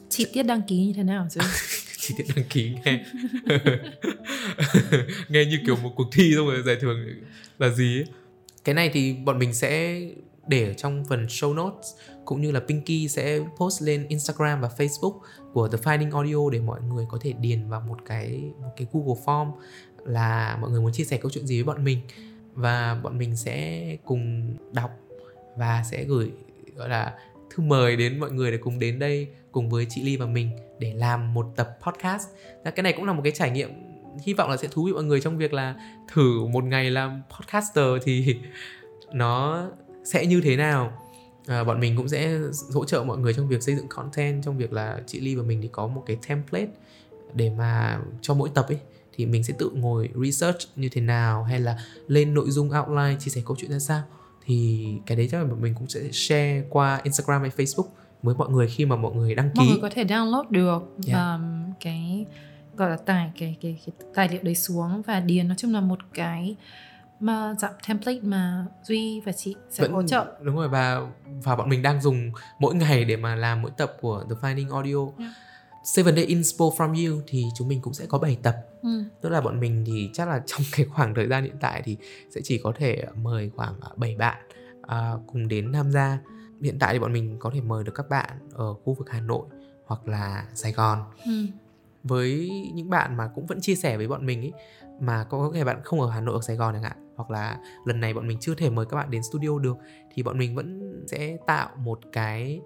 chi 0.08 0.26
tiết 0.32 0.42
đăng 0.42 0.62
ký 0.68 0.76
như 0.76 0.92
thế 0.92 1.02
nào 1.02 1.26
chứ? 1.30 1.40
chi 1.98 2.14
tiết 2.18 2.24
đăng 2.36 2.44
ký 2.50 2.72
nghe 2.84 3.04
nghe 5.28 5.44
như 5.44 5.58
kiểu 5.66 5.76
một 5.76 5.92
cuộc 5.96 6.08
thi 6.12 6.32
xong 6.36 6.46
rồi 6.46 6.62
giải 6.62 6.76
thưởng 6.80 6.98
là 7.58 7.68
gì 7.68 7.98
ấy. 7.98 8.06
cái 8.64 8.74
này 8.74 8.90
thì 8.92 9.14
bọn 9.24 9.38
mình 9.38 9.54
sẽ 9.54 10.00
để 10.46 10.68
ở 10.68 10.72
trong 10.72 11.04
phần 11.08 11.26
show 11.26 11.54
notes, 11.54 11.88
cũng 12.24 12.40
như 12.40 12.50
là 12.50 12.60
Pinky 12.60 13.08
sẽ 13.08 13.40
post 13.56 13.82
lên 13.82 14.06
Instagram 14.08 14.60
và 14.60 14.70
Facebook 14.76 15.18
của 15.52 15.68
The 15.68 15.78
Finding 15.78 16.14
Audio 16.14 16.50
để 16.52 16.60
mọi 16.60 16.80
người 16.82 17.06
có 17.08 17.18
thể 17.20 17.32
điền 17.32 17.68
vào 17.68 17.80
một 17.80 17.98
cái 18.06 18.52
một 18.60 18.70
cái 18.76 18.86
Google 18.92 19.22
Form 19.24 19.52
là 20.04 20.58
mọi 20.60 20.70
người 20.70 20.80
muốn 20.80 20.92
chia 20.92 21.04
sẻ 21.04 21.16
câu 21.16 21.30
chuyện 21.30 21.46
gì 21.46 21.62
với 21.62 21.74
bọn 21.74 21.84
mình 21.84 22.00
và 22.54 23.00
bọn 23.02 23.18
mình 23.18 23.36
sẽ 23.36 23.96
cùng 24.04 24.54
đọc 24.72 24.90
và 25.56 25.82
sẽ 25.90 26.04
gửi, 26.04 26.30
gọi 26.76 26.88
là, 26.88 27.14
thư 27.50 27.62
mời 27.62 27.96
đến 27.96 28.20
mọi 28.20 28.32
người 28.32 28.50
để 28.50 28.56
cùng 28.56 28.78
đến 28.78 28.98
đây 28.98 29.28
cùng 29.52 29.70
với 29.70 29.86
chị 29.88 30.02
Ly 30.02 30.16
và 30.16 30.26
mình 30.26 30.50
để 30.78 30.94
làm 30.94 31.34
một 31.34 31.46
tập 31.56 31.78
podcast. 31.82 32.28
Và 32.64 32.70
cái 32.70 32.82
này 32.82 32.92
cũng 32.92 33.04
là 33.04 33.12
một 33.12 33.20
cái 33.24 33.32
trải 33.32 33.50
nghiệm, 33.50 33.70
hy 34.22 34.34
vọng 34.34 34.50
là 34.50 34.56
sẽ 34.56 34.68
thú 34.70 34.84
vị 34.84 34.92
mọi 34.92 35.04
người 35.04 35.20
trong 35.20 35.38
việc 35.38 35.52
là 35.52 35.74
thử 36.12 36.46
một 36.46 36.64
ngày 36.64 36.90
làm 36.90 37.22
podcaster 37.30 37.84
thì 38.04 38.36
nó 39.12 39.66
sẽ 40.04 40.26
như 40.26 40.40
thế 40.40 40.56
nào. 40.56 40.92
À, 41.46 41.64
bọn 41.64 41.80
mình 41.80 41.96
cũng 41.96 42.08
sẽ 42.08 42.38
hỗ 42.74 42.84
trợ 42.84 43.04
mọi 43.04 43.18
người 43.18 43.34
trong 43.34 43.48
việc 43.48 43.62
xây 43.62 43.76
dựng 43.76 43.88
content 43.88 44.44
trong 44.44 44.58
việc 44.58 44.72
là 44.72 45.00
chị 45.06 45.20
Ly 45.20 45.34
và 45.34 45.42
mình 45.42 45.62
thì 45.62 45.68
có 45.72 45.86
một 45.86 46.02
cái 46.06 46.18
template 46.28 46.70
để 47.34 47.50
mà 47.50 48.00
cho 48.20 48.34
mỗi 48.34 48.50
tập 48.54 48.66
ấy 48.68 48.78
thì 49.16 49.26
mình 49.26 49.44
sẽ 49.44 49.54
tự 49.58 49.70
ngồi 49.74 50.10
research 50.24 50.58
như 50.76 50.88
thế 50.88 51.00
nào 51.00 51.44
hay 51.44 51.60
là 51.60 51.78
lên 52.08 52.34
nội 52.34 52.50
dung 52.50 52.70
outline 52.80 53.16
chia 53.20 53.30
sẻ 53.30 53.40
câu 53.46 53.56
chuyện 53.60 53.70
ra 53.70 53.78
sao 53.78 54.02
thì 54.46 54.86
cái 55.06 55.16
đấy 55.16 55.28
chắc 55.30 55.38
là 55.38 55.44
bọn 55.44 55.62
mình 55.62 55.74
cũng 55.74 55.88
sẽ 55.88 56.00
share 56.12 56.62
qua 56.70 57.00
Instagram 57.04 57.40
hay 57.40 57.50
Facebook 57.56 57.88
với 58.22 58.34
mọi 58.34 58.50
người 58.50 58.68
khi 58.68 58.84
mà 58.84 58.96
mọi 58.96 59.14
người 59.14 59.34
đăng 59.34 59.50
Mọi 59.54 59.66
ký 59.66 59.72
người 59.72 59.80
có 59.82 59.90
thể 59.94 60.04
download 60.04 60.44
được 60.50 60.82
Yeah. 61.06 61.20
um, 61.20 61.72
cái 61.80 62.26
gọi 62.76 62.90
là 62.90 62.96
tải 62.96 63.30
cái, 63.38 63.56
cái 63.60 63.78
cái 63.86 63.94
tài 64.14 64.28
liệu 64.28 64.40
đấy 64.42 64.54
xuống 64.54 65.02
và 65.02 65.20
điền 65.20 65.48
nói 65.48 65.56
chung 65.58 65.72
là 65.72 65.80
một 65.80 65.98
cái 66.14 66.56
mà 67.24 67.54
dạng 67.58 67.72
template 67.88 68.20
mà 68.22 68.66
Duy 68.82 69.20
và 69.20 69.32
chị 69.32 69.54
sẽ 69.70 69.88
hỗ 69.88 70.02
trợ. 70.02 70.36
đúng 70.42 70.56
rồi 70.56 70.68
và 70.68 71.00
và 71.44 71.56
bọn 71.56 71.68
mình 71.68 71.82
đang 71.82 72.00
dùng 72.02 72.30
mỗi 72.58 72.74
ngày 72.74 73.04
để 73.04 73.16
mà 73.16 73.34
làm 73.34 73.62
mỗi 73.62 73.70
tập 73.76 73.92
của 74.00 74.24
The 74.30 74.34
Finding 74.42 74.72
Audio 74.74 75.12
Yeah. 75.18 75.32
Seven 75.84 76.16
Day 76.16 76.24
Inspo 76.24 76.64
from 76.64 76.88
You 77.10 77.22
thì 77.26 77.44
chúng 77.54 77.68
mình 77.68 77.80
cũng 77.82 77.94
sẽ 77.94 78.06
có 78.06 78.18
7 78.18 78.38
tập 78.42 78.56
Ừ. 78.82 79.04
tức 79.20 79.28
là 79.28 79.40
bọn 79.40 79.60
mình 79.60 79.84
thì 79.86 80.10
chắc 80.12 80.28
là 80.28 80.42
trong 80.46 80.60
cái 80.76 80.86
khoảng 80.86 81.14
thời 81.14 81.26
gian 81.28 81.44
hiện 81.44 81.56
tại 81.60 81.82
thì 81.84 81.96
sẽ 82.34 82.40
chỉ 82.44 82.58
có 82.64 82.72
thể 82.76 83.04
mời 83.22 83.50
khoảng 83.56 83.74
7 83.96 84.16
bạn 84.16 84.36
à, 84.82 85.12
cùng 85.26 85.48
đến 85.48 85.72
tham 85.72 85.90
gia 85.92 86.18
hiện 86.62 86.78
tại 86.78 86.92
thì 86.92 86.98
bọn 86.98 87.12
mình 87.12 87.36
có 87.38 87.50
thể 87.54 87.60
mời 87.60 87.84
được 87.84 87.92
các 87.94 88.08
bạn 88.08 88.30
ở 88.52 88.74
khu 88.74 88.94
vực 88.94 89.10
Hà 89.10 89.20
Nội 89.20 89.46
hoặc 89.86 90.08
là 90.08 90.44
Sài 90.54 90.72
Gòn 90.72 90.98
Ừ 91.24 91.32
với 92.04 92.50
những 92.74 92.90
bạn 92.90 93.16
mà 93.16 93.30
cũng 93.34 93.46
vẫn 93.46 93.60
chia 93.60 93.74
sẻ 93.74 93.96
với 93.96 94.08
bọn 94.08 94.26
mình 94.26 94.40
ấy 94.40 94.52
mà 95.00 95.24
có 95.24 95.50
thể 95.54 95.64
bạn 95.64 95.80
không 95.84 96.00
ở 96.00 96.10
Hà 96.10 96.20
Nội 96.20 96.34
ở 96.34 96.40
Sài 96.40 96.56
Gòn 96.56 96.74
chẳng 96.74 96.82
hạn, 96.82 96.96
hoặc 97.16 97.30
là 97.30 97.58
lần 97.84 98.00
này 98.00 98.14
bọn 98.14 98.28
mình 98.28 98.38
chưa 98.40 98.54
thể 98.54 98.70
mời 98.70 98.86
các 98.86 98.96
bạn 98.96 99.10
đến 99.10 99.22
studio 99.22 99.58
được, 99.58 99.76
thì 100.14 100.22
bọn 100.22 100.38
mình 100.38 100.54
vẫn 100.54 100.80
sẽ 101.06 101.36
tạo 101.46 101.68
một 101.76 101.98
cái 102.12 102.60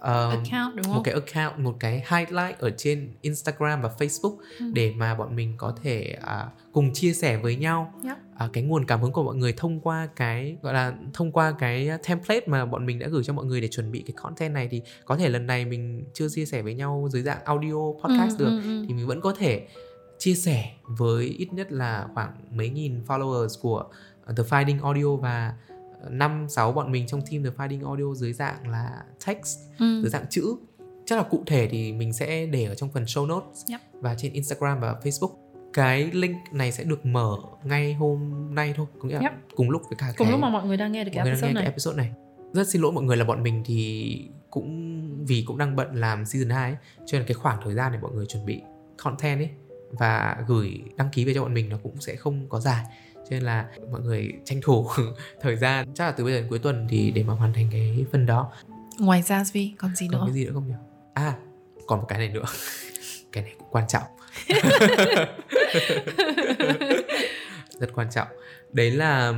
um, 0.00 0.10
Account 0.30 0.76
đúng 0.76 0.86
một 0.88 0.92
không? 0.94 1.02
cái 1.02 1.14
account 1.14 1.58
một 1.64 1.76
cái 1.80 1.92
highlight 2.10 2.58
ở 2.58 2.70
trên 2.70 3.12
Instagram 3.20 3.82
và 3.82 3.90
Facebook 3.98 4.36
Ừ. 4.58 4.70
để 4.74 4.92
mà 4.96 5.14
bọn 5.14 5.36
mình 5.36 5.54
có 5.56 5.74
thể 5.82 6.16
à, 6.22 6.46
cùng 6.72 6.92
chia 6.92 7.12
sẻ 7.12 7.36
với 7.36 7.56
nhau 7.56 7.92
Yep. 8.04 8.16
à, 8.36 8.48
cái 8.52 8.64
nguồn 8.64 8.84
cảm 8.86 9.00
hứng 9.00 9.12
của 9.12 9.22
mọi 9.22 9.36
người 9.36 9.52
thông 9.56 9.80
qua 9.80 10.08
cái 10.16 10.56
gọi 10.62 10.74
là 10.74 10.94
thông 11.14 11.32
qua 11.32 11.52
cái 11.58 11.90
template 12.08 12.46
mà 12.46 12.66
bọn 12.66 12.86
mình 12.86 12.98
đã 12.98 13.08
gửi 13.08 13.24
cho 13.24 13.32
mọi 13.32 13.44
người 13.44 13.60
để 13.60 13.68
chuẩn 13.68 13.92
bị 13.92 14.02
cái 14.06 14.14
content 14.16 14.54
này 14.54 14.68
thì 14.70 14.82
có 15.04 15.16
thể 15.16 15.28
lần 15.28 15.46
này 15.46 15.64
mình 15.64 16.04
chưa 16.14 16.28
chia 16.28 16.46
sẻ 16.46 16.62
với 16.62 16.74
nhau 16.74 17.08
dưới 17.12 17.22
dạng 17.22 17.44
audio 17.44 17.74
podcast 18.04 18.38
Ừ, 18.38 18.44
được 18.44 18.50
ừ, 18.50 18.62
ừ. 18.64 18.84
thì 18.88 18.94
mình 18.94 19.06
vẫn 19.06 19.20
có 19.20 19.34
thể 19.38 19.66
chia 20.18 20.34
sẻ 20.34 20.70
với 20.86 21.24
ít 21.24 21.48
nhất 21.52 21.72
là 21.72 22.06
khoảng 22.14 22.32
mấy 22.50 22.68
nghìn 22.68 23.02
followers 23.06 23.60
của 23.62 23.84
uh, 24.30 24.36
The 24.36 24.42
Finding 24.42 24.82
Audio 24.84 25.16
và 25.16 25.54
uh, 25.72 25.79
năm 26.08 26.46
sáu 26.48 26.72
bọn 26.72 26.92
mình 26.92 27.06
trong 27.06 27.20
team 27.30 27.44
The 27.44 27.50
Finding 27.50 27.86
Audio 27.86 28.14
dưới 28.14 28.32
dạng 28.32 28.68
là 28.68 28.90
text 29.26 29.58
Ừ. 29.78 30.00
dưới 30.02 30.10
dạng 30.10 30.24
chữ 30.30 30.56
chắc 31.06 31.16
là 31.16 31.22
cụ 31.22 31.42
thể 31.46 31.68
thì 31.70 31.92
mình 31.92 32.12
sẽ 32.12 32.46
để 32.46 32.64
ở 32.64 32.74
trong 32.74 32.88
phần 32.94 33.04
show 33.04 33.26
notes 33.26 33.64
Yep. 33.70 33.80
và 33.92 34.14
trên 34.14 34.32
Instagram 34.32 34.80
và 34.80 34.96
Facebook 35.02 35.30
cái 35.72 36.10
link 36.12 36.36
này 36.52 36.72
sẽ 36.72 36.84
được 36.84 37.06
mở 37.06 37.36
ngay 37.64 37.94
hôm 37.94 38.48
nay 38.54 38.74
thôi 38.76 38.86
có 38.98 39.08
nghĩa 39.08 39.14
là 39.14 39.20
Yep. 39.20 39.32
cùng 39.56 39.70
lúc 39.70 39.82
với 39.88 39.96
cả 39.98 40.12
Cùng 40.18 40.26
cái 40.26 40.32
lúc 40.32 40.40
mà 40.40 40.50
mọi 40.50 40.66
người 40.66 40.76
đang 40.76 40.92
nghe 40.92 41.04
được 41.04 41.10
cái 41.14 41.18
đang 41.24 41.26
episode 41.26 41.48
nghe 41.48 41.54
này. 41.54 41.62
cái 41.62 41.70
episode 41.70 41.96
này 41.96 42.10
rất 42.52 42.68
xin 42.68 42.82
lỗi 42.82 42.92
mọi 42.92 43.04
người 43.04 43.16
là 43.16 43.24
bọn 43.24 43.42
mình 43.42 43.62
thì 43.66 44.28
cũng 44.50 45.00
vì 45.26 45.44
cũng 45.46 45.58
đang 45.58 45.76
bận 45.76 45.94
làm 45.94 46.26
season 46.26 46.50
2 46.50 46.70
ấy, 46.70 46.76
cho 47.06 47.18
nên 47.18 47.26
cái 47.26 47.34
khoảng 47.34 47.58
thời 47.64 47.74
gian 47.74 47.92
để 47.92 47.98
mọi 48.02 48.12
người 48.12 48.26
chuẩn 48.26 48.46
bị 48.46 48.62
content 48.96 49.40
ấy 49.40 49.50
và 49.90 50.36
gửi 50.48 50.80
đăng 50.96 51.08
ký 51.12 51.24
về 51.24 51.34
cho 51.34 51.42
bọn 51.42 51.54
mình 51.54 51.68
nó 51.68 51.76
cũng 51.82 52.00
sẽ 52.00 52.16
không 52.16 52.48
có 52.48 52.60
dài 52.60 52.84
cho 53.30 53.36
nên 53.36 53.42
là 53.42 53.66
mọi 53.90 54.00
người 54.00 54.32
tranh 54.44 54.60
thủ 54.62 54.86
thời 55.40 55.56
gian. 55.56 55.94
Chắc 55.94 56.04
là 56.04 56.12
từ 56.12 56.24
bây 56.24 56.32
giờ 56.32 56.40
đến 56.40 56.48
cuối 56.50 56.58
tuần 56.58 56.86
thì 56.90 57.10
để 57.10 57.22
mà 57.22 57.34
hoàn 57.34 57.52
thành 57.52 57.68
cái 57.72 58.06
phần 58.12 58.26
đó. 58.26 58.52
Ngoài 58.98 59.22
ra 59.22 59.44
Vi 59.52 59.72
còn 59.78 59.96
gì 59.96 60.08
còn 60.12 60.20
nữa? 60.20 60.26
cái 60.26 60.34
gì 60.34 60.44
nữa 60.44 60.50
không 60.54 60.68
nhỉ? 60.68 60.74
À 61.14 61.34
còn 61.90 62.00
một 62.00 62.06
cái 62.08 62.18
này 62.18 62.28
nữa. 62.28 62.44
Cái 63.32 63.44
này 63.44 63.54
cũng 63.58 63.68
quan 63.70 63.84
trọng. 63.88 64.02
Rất 67.80 67.90
quan 67.94 68.10
trọng. 68.10 68.28
Đấy 68.72 68.90
là 68.90 69.34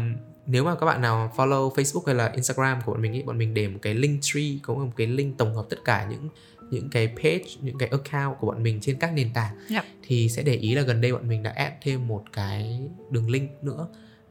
nếu 0.47 0.65
mà 0.65 0.75
các 0.75 0.87
bạn 0.87 1.01
nào 1.01 1.33
follow 1.37 1.73
Facebook 1.73 2.03
hay 2.07 2.15
là 2.15 2.29
Instagram 2.29 2.81
của 2.85 2.93
bọn 2.93 3.03
mình 3.03 3.13
ý, 3.13 3.23
bọn 3.23 3.39
mình 3.39 3.55
để 3.55 3.69
một 3.69 3.79
cái 3.83 3.95
link 3.95 4.19
tree 4.23 4.45
có 4.63 4.75
một 4.75 4.91
cái 4.97 5.07
link 5.07 5.39
tổng 5.39 5.55
hợp 5.55 5.67
tất 5.71 5.77
cả 5.85 6.07
những 6.11 6.29
những 6.73 6.91
cái 6.91 7.09
page, 7.09 7.45
những 7.61 7.79
cái 7.79 7.89
account 7.89 8.37
của 8.41 8.47
bọn 8.47 8.63
mình 8.63 8.81
trên 8.81 8.99
các 8.99 9.13
nền 9.13 9.33
tảng 9.35 9.57
Yep. 9.71 9.85
thì 10.03 10.29
sẽ 10.29 10.43
để 10.43 10.55
ý 10.55 10.75
là 10.75 10.83
gần 10.83 11.01
đây 11.01 11.13
bọn 11.13 11.29
mình 11.29 11.43
đã 11.43 11.51
add 11.51 11.75
thêm 11.83 12.09
một 12.09 12.25
cái 12.33 12.81
đường 13.11 13.31
link 13.31 13.65
nữa 13.65 13.89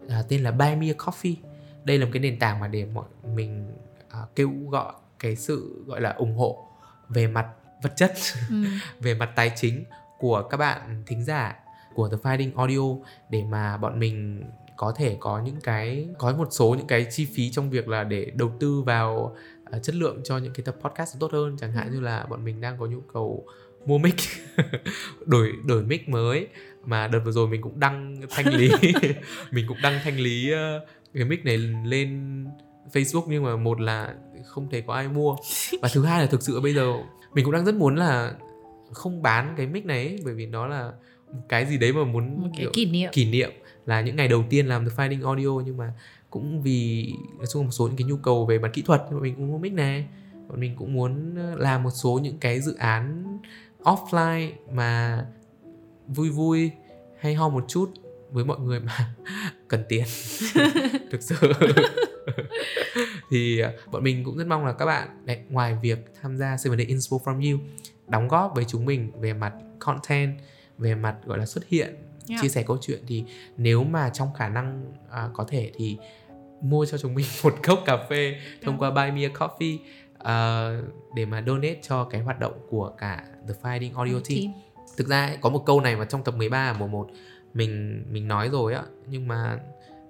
à, 0.09 0.23
tên 0.29 0.43
là 0.43 0.51
Buy 0.51 0.75
Me 0.75 0.87
a 0.87 1.05
Coffee. 1.05 1.35
Đây 1.83 1.97
là 1.97 2.05
một 2.05 2.11
cái 2.13 2.21
nền 2.21 2.39
tảng 2.39 2.59
mà 2.59 2.67
để 2.67 2.85
mọi 2.85 3.05
mình 3.35 3.73
à, 4.09 4.19
kêu 4.35 4.51
gọi 4.69 4.93
cái 5.19 5.35
sự 5.35 5.83
gọi 5.87 6.01
là 6.01 6.09
ủng 6.09 6.35
hộ 6.35 6.67
về 7.09 7.27
mặt 7.27 7.47
vật 7.83 7.93
chất 7.95 8.13
ừ. 8.49 8.55
về 8.99 9.13
mặt 9.13 9.29
tài 9.35 9.51
chính 9.55 9.83
của 10.19 10.43
các 10.49 10.57
bạn 10.57 11.03
thính 11.05 11.23
giả 11.23 11.55
của 11.93 12.09
The 12.09 12.17
Finding 12.23 12.51
Audio 12.55 13.05
để 13.29 13.43
mà 13.43 13.77
bọn 13.77 13.99
mình 13.99 14.43
có 14.75 14.93
thể 14.95 15.17
có 15.19 15.41
những 15.41 15.61
cái 15.63 16.07
có 16.17 16.33
một 16.33 16.47
số 16.51 16.75
những 16.77 16.87
cái 16.87 17.05
chi 17.11 17.27
phí 17.35 17.51
trong 17.51 17.69
việc 17.69 17.87
là 17.87 18.03
để 18.03 18.31
đầu 18.35 18.51
tư 18.59 18.81
vào 18.81 19.35
uh, 19.75 19.83
chất 19.83 19.95
lượng 19.95 20.21
cho 20.23 20.37
những 20.37 20.53
cái 20.53 20.63
tập 20.65 20.75
podcast 20.81 21.19
tốt 21.19 21.31
hơn. 21.31 21.57
Chẳng 21.59 21.71
hạn 21.73 21.91
như 21.91 21.99
là 21.99 22.25
bọn 22.29 22.45
mình 22.45 22.61
đang 22.61 22.77
có 22.77 22.85
nhu 22.85 23.01
cầu 23.13 23.45
mua 23.85 23.97
mic 23.97 24.15
đổi 25.25 25.51
đổi 25.65 25.83
mic 25.83 26.09
mới. 26.09 26.47
Mà 26.85 27.07
đợt 27.07 27.19
vừa 27.19 27.31
rồi 27.31 27.47
mình 27.47 27.61
cũng 27.61 27.79
đăng 27.79 28.21
thanh 28.29 28.47
lý 28.47 28.71
mình 29.51 29.65
cũng 29.67 29.77
đăng 29.83 29.99
thanh 30.03 30.19
lý 30.19 30.53
uh, 30.53 30.87
cái 31.13 31.25
mic 31.25 31.45
này 31.45 31.57
lên 31.85 32.45
Facebook 32.93 33.23
nhưng 33.27 33.43
mà 33.43 33.55
một 33.55 33.81
là 33.81 34.15
không 34.45 34.69
thể 34.69 34.81
có 34.81 34.93
ai 34.93 35.07
mua. 35.07 35.35
Và 35.81 35.89
thứ 35.93 36.03
hai 36.05 36.21
là 36.21 36.25
thực 36.25 36.43
sự 36.43 36.61
bây 36.61 36.73
giờ 36.73 36.93
mình 37.33 37.45
cũng 37.45 37.53
đang 37.53 37.65
rất 37.65 37.75
muốn 37.75 37.95
là 37.95 38.33
không 38.91 39.21
bán 39.21 39.53
cái 39.57 39.67
mic 39.67 39.85
này 39.85 40.07
ấy, 40.07 40.19
bởi 40.25 40.33
vì 40.33 40.45
nó 40.45 40.67
là 40.67 40.91
một 41.27 41.41
cái 41.49 41.65
gì 41.65 41.77
đấy 41.77 41.93
mà 41.93 42.03
muốn 42.03 42.41
một 42.41 42.49
cái 42.57 42.67
kỷ 42.73 42.85
niệm. 42.85 43.09
kỷ 43.13 43.31
niệm 43.31 43.51
là 43.85 44.01
những 44.01 44.15
ngày 44.15 44.27
đầu 44.27 44.43
tiên 44.49 44.67
làm 44.67 44.89
The 44.89 44.95
Finding 44.95 45.25
Audio. 45.25 45.65
Nhưng 45.65 45.77
mà 45.77 45.93
cũng 46.31 46.61
vì 46.61 47.13
nói 47.37 47.45
chung 47.51 47.65
một 47.65 47.71
số 47.71 47.87
những 47.87 47.97
cái 47.97 48.07
nhu 48.07 48.17
cầu 48.17 48.45
về 48.45 48.59
mặt 48.59 48.69
kỹ 48.73 48.81
thuật 48.81 49.01
bọn 49.11 49.21
mình 49.21 49.35
cũng 49.35 49.51
mua 49.51 49.57
mic 49.57 49.73
này. 49.73 50.07
Bọn 50.47 50.59
mình 50.59 50.75
cũng 50.75 50.93
muốn 50.93 51.35
làm 51.57 51.83
một 51.83 51.91
số 51.91 52.19
những 52.23 52.37
cái 52.37 52.61
dự 52.61 52.75
án 52.75 53.23
offline 53.79 54.51
mà 54.71 55.25
vui 56.07 56.29
vui 56.29 56.71
hay 57.19 57.33
ho 57.35 57.49
một 57.49 57.65
chút 57.67 57.91
với 58.31 58.45
mọi 58.45 58.59
người 58.59 58.79
mà 58.79 59.15
cần 59.67 59.83
tiền. 59.89 60.03
Thực 61.11 61.21
sự. 61.21 61.35
Thì 63.29 63.59
à, 63.59 63.71
bọn 63.91 64.03
mình 64.03 64.23
cũng 64.23 64.37
rất 64.37 64.47
mong 64.47 64.65
là 64.65 64.73
các 64.73 64.85
bạn 64.85 65.25
đấy, 65.25 65.39
ngoài 65.49 65.77
việc 65.81 66.13
tham 66.21 66.37
gia 66.37 66.57
Seven 66.57 66.77
Day 66.77 66.85
Inspo 66.85 67.17
from 67.23 67.51
You 67.51 67.59
đóng 68.07 68.27
góp 68.27 68.51
với 68.55 68.65
chúng 68.67 68.85
mình 68.85 69.11
về 69.21 69.33
mặt 69.33 69.53
content 69.79 70.39
về 70.77 70.95
mặt 70.95 71.15
gọi 71.25 71.37
là 71.37 71.45
xuất 71.45 71.67
hiện 71.67 71.95
Yeah. 72.27 72.41
chia 72.41 72.49
sẻ 72.49 72.63
câu 72.63 72.77
chuyện 72.81 72.99
thì 73.07 73.23
nếu 73.57 73.83
mà 73.83 74.09
trong 74.09 74.33
khả 74.33 74.49
năng 74.49 74.91
à, 75.09 75.29
có 75.33 75.43
thể 75.43 75.71
thì 75.75 75.97
mua 76.61 76.85
cho 76.85 76.97
chúng 76.97 77.13
mình 77.13 77.25
một 77.43 77.55
cốc 77.63 77.79
cà 77.85 77.97
phê 78.09 78.35
thông 78.61 78.77
qua 78.77 78.91
Buy 78.91 79.11
Me 79.11 79.27
a 79.27 79.33
Coffee 79.39 79.77
à, 80.23 80.69
để 81.15 81.25
mà 81.25 81.43
donate 81.47 81.79
cho 81.81 82.03
cái 82.03 82.21
hoạt 82.21 82.39
động 82.39 82.53
của 82.69 82.91
cả 82.97 83.23
The 83.47 83.53
Finding 83.63 83.95
Audio 83.95 84.13
Team 84.13 84.41
Team. 84.41 84.53
thực 84.97 85.07
ra 85.07 85.35
có 85.41 85.49
một 85.49 85.63
câu 85.65 85.81
này 85.81 85.95
mà 85.95 86.05
trong 86.05 86.23
tập 86.23 86.35
13 86.35 86.67
ở 86.67 86.73
mùa 86.73 86.87
1 86.87 87.09
mình 87.53 88.03
mình 88.11 88.27
nói 88.27 88.49
rồi 88.49 88.73
á 88.73 88.83
nhưng 89.07 89.27
mà 89.27 89.59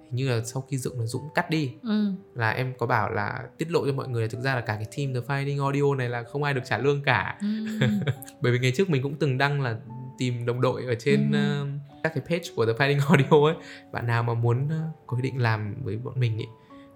hình 0.04 0.16
như 0.16 0.30
là 0.30 0.44
sau 0.44 0.62
khi 0.70 0.76
dựng 0.78 1.00
là 1.00 1.06
Dũng 1.06 1.22
cắt 1.34 1.50
đi 1.50 1.72
ừ. 1.82 2.12
là 2.34 2.50
em 2.50 2.72
có 2.78 2.86
bảo 2.86 3.10
là 3.10 3.42
tiết 3.58 3.70
lộ 3.70 3.86
cho 3.86 3.92
mọi 3.92 4.08
người 4.08 4.22
là 4.22 4.28
thực 4.28 4.40
ra 4.40 4.54
là 4.54 4.60
cả 4.60 4.74
cái 4.74 4.86
team 4.96 5.14
The 5.14 5.20
Finding 5.34 5.62
Audio 5.62 5.94
này 5.94 6.08
là 6.08 6.22
không 6.22 6.42
ai 6.42 6.54
được 6.54 6.60
trả 6.64 6.78
lương 6.78 7.02
cả 7.02 7.38
Ừ. 7.40 7.46
bởi 8.40 8.52
vì 8.52 8.58
ngày 8.58 8.72
trước 8.76 8.90
mình 8.90 9.02
cũng 9.02 9.14
từng 9.14 9.38
đăng 9.38 9.60
là 9.60 9.76
tìm 10.18 10.46
đồng 10.46 10.60
đội 10.60 10.84
ở 10.84 10.94
trên 10.94 11.32
Ừ. 11.32 11.38
ờ, 11.38 11.66
các 12.02 12.12
cái 12.14 12.24
page 12.28 12.54
của 12.56 12.66
The 12.66 12.72
Fighting 12.72 13.00
Audio 13.08 13.46
ấy 13.46 13.54
bạn 13.92 14.06
nào 14.06 14.22
mà 14.22 14.34
muốn 14.34 14.68
ờ, 14.70 14.88
có 15.06 15.16
ý 15.16 15.22
định 15.22 15.42
làm 15.42 15.74
với 15.82 15.96
bọn 15.96 16.20
mình 16.20 16.38
ấy 16.38 16.46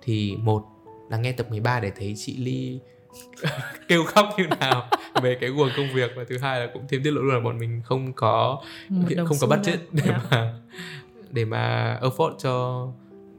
thì 0.02 0.36
một 0.36 0.64
là 1.10 1.16
nghe 1.16 1.32
tập 1.32 1.46
13 1.50 1.80
để 1.80 1.92
thấy 1.96 2.14
chị 2.16 2.36
Ly 2.36 2.80
kêu 3.88 4.04
khóc 4.04 4.28
như 4.38 4.44
nào 4.60 4.90
về 5.22 5.36
cái 5.40 5.50
guồng 5.50 5.68
công 5.76 5.88
việc 5.94 6.10
và 6.16 6.24
thứ 6.28 6.38
hai 6.38 6.60
là 6.60 6.66
cũng 6.74 6.82
thêm 6.88 7.02
tiết 7.02 7.10
lộ 7.10 7.22
luôn 7.22 7.34
là 7.34 7.40
bọn 7.40 7.58
mình 7.58 7.82
không 7.84 8.12
có 8.12 8.62
đồng 8.88 9.26
không 9.26 9.36
có 9.40 9.46
budget 9.46 9.80
nào. 9.94 10.04
để 10.04 10.04
Yeah. 10.10 10.22
mà 10.30 10.54
để 11.30 11.44
mà 11.44 11.98
afford 12.02 12.36
cho 12.38 12.86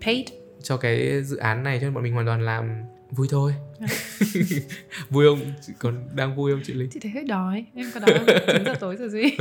paid 0.01 0.27
cho 0.61 0.77
cái 0.77 1.23
dự 1.23 1.37
án 1.37 1.63
này 1.63 1.79
cho 1.79 1.83
nên 1.85 1.93
bọn 1.93 2.03
mình 2.03 2.13
hoàn 2.13 2.25
toàn 2.25 2.41
làm 2.41 2.83
vui 3.11 3.27
thôi. 3.31 3.53
Dạ. 3.79 3.87
vui 5.09 5.25
không? 5.27 5.39
Chị 5.67 5.73
còn 5.79 5.95
đang 6.15 6.35
vui 6.35 6.51
không 6.51 6.61
chị 6.63 6.73
Linh? 6.73 6.89
Chị 6.89 6.99
thấy 6.99 7.11
hơi 7.11 7.23
đói 7.23 7.65
em 7.75 7.85
có 7.93 7.99
đói 7.99 8.19
không? 8.19 8.35
9 8.53 8.65
giờ 8.65 8.75
tối 8.79 8.95
rồi 8.95 9.09
gì? 9.09 9.23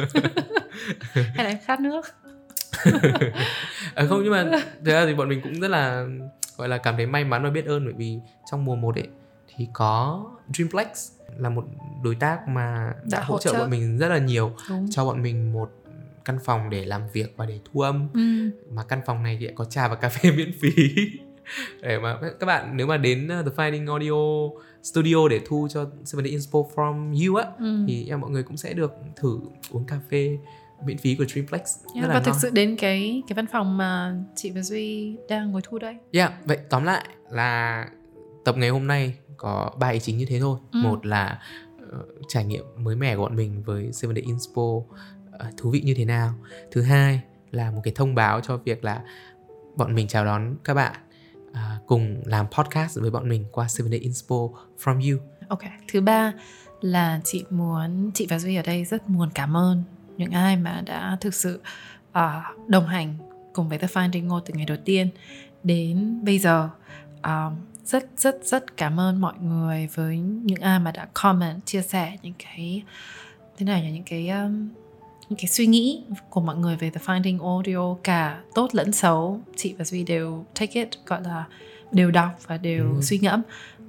Hay 1.13 1.45
là 1.45 1.51
em 1.51 1.59
khát 1.65 1.81
nước? 1.81 2.07
À, 3.95 4.05
không 4.09 4.21
nhưng 4.23 4.33
mà 4.33 4.45
thực 4.85 4.93
ra 4.93 5.07
thì 5.07 5.15
bọn 5.15 5.29
mình 5.29 5.41
cũng 5.43 5.61
rất 5.61 5.69
là 5.69 6.07
gọi 6.57 6.69
là 6.69 6.79
cảm 6.79 6.97
thấy 6.97 7.07
may 7.07 7.25
mắn 7.25 7.43
và 7.43 7.51
biết 7.51 7.67
ơn 7.67 7.85
bởi 7.85 7.95
vì 7.97 8.19
trong 8.51 8.65
mùa 8.65 8.77
1 8.77 8.95
ấy 8.95 9.09
thì 9.57 9.69
có 9.73 10.25
Dreamplex 10.55 10.87
là 11.37 11.49
một 11.49 11.65
đối 12.05 12.15
tác 12.15 12.49
mà 12.49 12.93
đã, 13.05 13.19
Đã 13.19 13.25
hỗ 13.25 13.39
trợ. 13.39 13.53
bọn 13.53 13.71
mình 13.71 13.99
rất 13.99 14.09
là 14.09 14.19
nhiều 14.19 14.53
đúng. 14.71 14.91
cho 14.91 15.05
bọn 15.05 15.23
mình 15.23 15.53
một 15.53 15.71
căn 16.25 16.39
phòng 16.45 16.71
để 16.71 16.85
làm 16.85 17.03
việc 17.13 17.35
và 17.37 17.47
để 17.47 17.61
thu 17.65 17.81
âm. 17.81 18.09
Ừ. 18.15 18.21
mà 18.71 18.83
căn 18.85 19.01
phòng 19.07 19.23
này 19.23 19.37
thì 19.41 19.45
lại 19.47 19.55
có 19.57 19.65
trà 19.65 19.89
và 19.89 19.95
cà 19.95 20.09
phê 20.09 20.31
miễn 20.31 20.53
phí 20.61 20.71
để 21.83 21.99
mà 21.99 22.19
các 22.41 22.47
bạn 22.47 22.77
nếu 22.77 22.87
mà 22.87 22.97
đến 22.97 23.29
uh, 23.41 23.47
The 23.47 23.53
Finding 23.57 23.89
Audio 23.91 24.51
Studio 24.83 25.29
để 25.31 25.41
thu 25.47 25.69
cho 25.71 25.87
Seven 26.05 26.25
Day 26.25 26.31
Inspo 26.31 26.59
from 26.75 27.27
You 27.29 27.35
á 27.37 27.45
Ừ. 27.59 27.85
thì 27.89 28.07
em 28.09 28.21
mọi 28.21 28.31
người 28.31 28.43
cũng 28.43 28.57
sẽ 28.57 28.73
được 28.73 28.93
thử 29.17 29.41
uống 29.71 29.85
cà 29.85 30.01
phê 30.11 30.39
miễn 30.85 30.99
phí 30.99 31.15
của 31.15 31.25
Dreamplex 31.25 31.61
Yeah, 31.95 32.09
là 32.09 32.15
và 32.15 32.21
thực 32.21 32.31
ngon. 32.31 32.41
sự 32.41 32.51
đến 32.51 32.77
cái 32.77 33.23
cái 33.29 33.35
văn 33.35 33.47
phòng 33.53 33.77
mà 33.77 34.15
chị 34.37 34.51
và 34.51 34.63
Duy 34.63 35.17
đang 35.29 35.51
ngồi 35.51 35.61
thu 35.65 35.79
đây 35.79 35.97
Yeah, 36.13 36.33
vậy 36.45 36.59
tóm 36.71 36.85
lại 36.85 37.05
là 37.31 37.87
tập 38.45 38.57
ngày 38.57 38.69
hôm 38.69 38.87
nay 38.87 39.15
có 39.37 39.71
ba 39.79 39.89
ý 39.89 39.99
chính 40.01 40.19
như 40.19 40.27
thế 40.29 40.41
thôi. 40.41 40.59
Ừ. 40.73 40.79
Một 40.83 41.07
là 41.07 41.39
ờ, 41.93 41.99
trải 42.29 42.45
nghiệm 42.45 42.65
mới 42.77 42.97
mẻ 42.97 43.17
của 43.17 43.23
bọn 43.23 43.37
mình 43.37 43.63
với 43.63 43.93
Seven 43.93 44.17
Day 44.17 44.23
Inspo 44.27 44.63
ờ, 45.33 45.47
thú 45.57 45.71
vị 45.71 45.81
như 45.85 45.95
thế 45.95 46.05
nào. 46.05 46.35
Thứ 46.71 46.83
hai 46.83 47.21
là 47.51 47.71
một 47.71 47.81
cái 47.85 47.93
thông 47.97 48.15
báo 48.15 48.41
cho 48.41 48.57
việc 48.57 48.85
là 48.85 49.03
bọn 49.77 49.95
mình 49.95 50.09
chào 50.09 50.25
đón 50.25 50.57
các 50.65 50.75
bạn 50.75 50.95
cùng 51.87 52.23
làm 52.25 52.47
podcast 52.51 52.99
với 53.01 53.11
bọn 53.11 53.29
mình 53.29 53.45
qua 53.53 53.69
Seven 53.69 53.91
Day 53.91 54.01
Inspo 54.01 54.37
from 54.85 55.13
you. 55.13 55.21
Ok, 55.49 55.61
thứ 55.93 56.01
ba 56.01 56.33
là 56.81 57.21
chị 57.25 57.45
muốn 57.51 58.11
chị 58.15 58.27
và 58.31 58.39
Duy 58.39 58.57
ở 58.57 58.63
đây 58.63 58.85
rất 58.85 59.09
muốn 59.09 59.31
cảm 59.35 59.57
ơn 59.57 59.83
những 60.17 60.31
ai 60.31 60.57
mà 60.57 60.83
đã 60.87 61.17
thực 61.21 61.35
sự 61.35 61.61
uh, 62.11 62.69
đồng 62.69 62.87
hành 62.87 63.15
cùng 63.53 63.69
với 63.69 63.79
The 63.79 63.87
Finding 63.87 64.27
Ngô 64.27 64.41
từ 64.41 64.55
ngày 64.55 64.67
đầu 64.67 64.79
tiên 64.85 65.09
đến 65.63 66.21
bây 66.25 66.39
giờ. 66.39 66.71
Um, 67.23 67.57
rất 67.87 68.07
rất 68.17 68.39
rất 68.45 68.77
cảm 68.77 69.01
ơn 69.01 69.21
mọi 69.21 69.35
người 69.41 69.89
với 69.95 70.19
những 70.19 70.61
ai 70.61 70.79
mà 70.79 70.93
đã 70.93 71.09
comment 71.13 71.67
chia 71.67 71.83
sẻ 71.83 72.17
những 72.23 72.35
cái 72.39 72.83
thế 73.57 73.67
này 73.67 73.83
là 73.83 73.91
những 73.91 74.05
cái 74.05 74.29
um, 74.29 74.69
những 75.29 75.39
cái 75.39 75.47
suy 75.47 75.67
nghĩ 75.67 76.05
của 76.31 76.41
mọi 76.41 76.57
người 76.57 76.77
về 76.77 76.91
The 76.91 77.01
Finding 77.05 77.55
Audio 77.55 77.97
cả 78.03 78.41
tốt 78.55 78.69
lẫn 78.73 78.93
xấu 78.93 79.41
chị 79.57 79.75
và 79.79 79.85
Duy 79.85 80.05
đều 80.05 80.45
take 80.55 80.81
it 80.81 80.89
gọi 81.07 81.23
là 81.23 81.45
đều 81.93 82.11
đọc 82.11 82.31
và 82.47 82.57
đều 82.57 82.85
rồi. 82.85 83.03
suy 83.03 83.19
ngẫm 83.19 83.43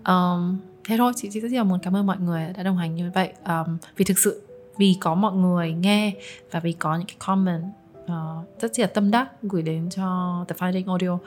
um, 0.06 0.58
thế 0.84 0.98
thôi 0.98 1.14
chị, 1.16 1.30
chị 1.32 1.40
rất 1.40 1.52
là 1.52 1.64
muốn 1.64 1.80
cảm 1.80 1.96
ơn 1.96 2.06
mọi 2.06 2.18
người 2.18 2.54
đã 2.58 2.64
đồng 2.64 2.78
hành 2.78 2.96
như 2.96 3.12
vậy 3.14 3.34
um, 3.46 3.78
vì 3.98 4.06
thực 4.06 4.20
sự 4.20 4.42
vì 4.78 4.98
có 5.00 5.16
mọi 5.16 5.34
người 5.34 5.72
nghe 5.72 6.14
và 6.52 6.60
vì 6.60 6.72
có 6.72 6.96
những 6.96 7.08
cái 7.08 7.16
comment 7.20 7.64
uh, 8.04 8.62
rất 8.62 8.80
là 8.80 8.88
tâm 8.88 9.12
đắc 9.12 9.30
gửi 9.44 9.62
đến 9.62 9.90
cho 9.90 10.46
The 10.48 10.56
Finding 10.56 10.88
Audio 10.88 11.20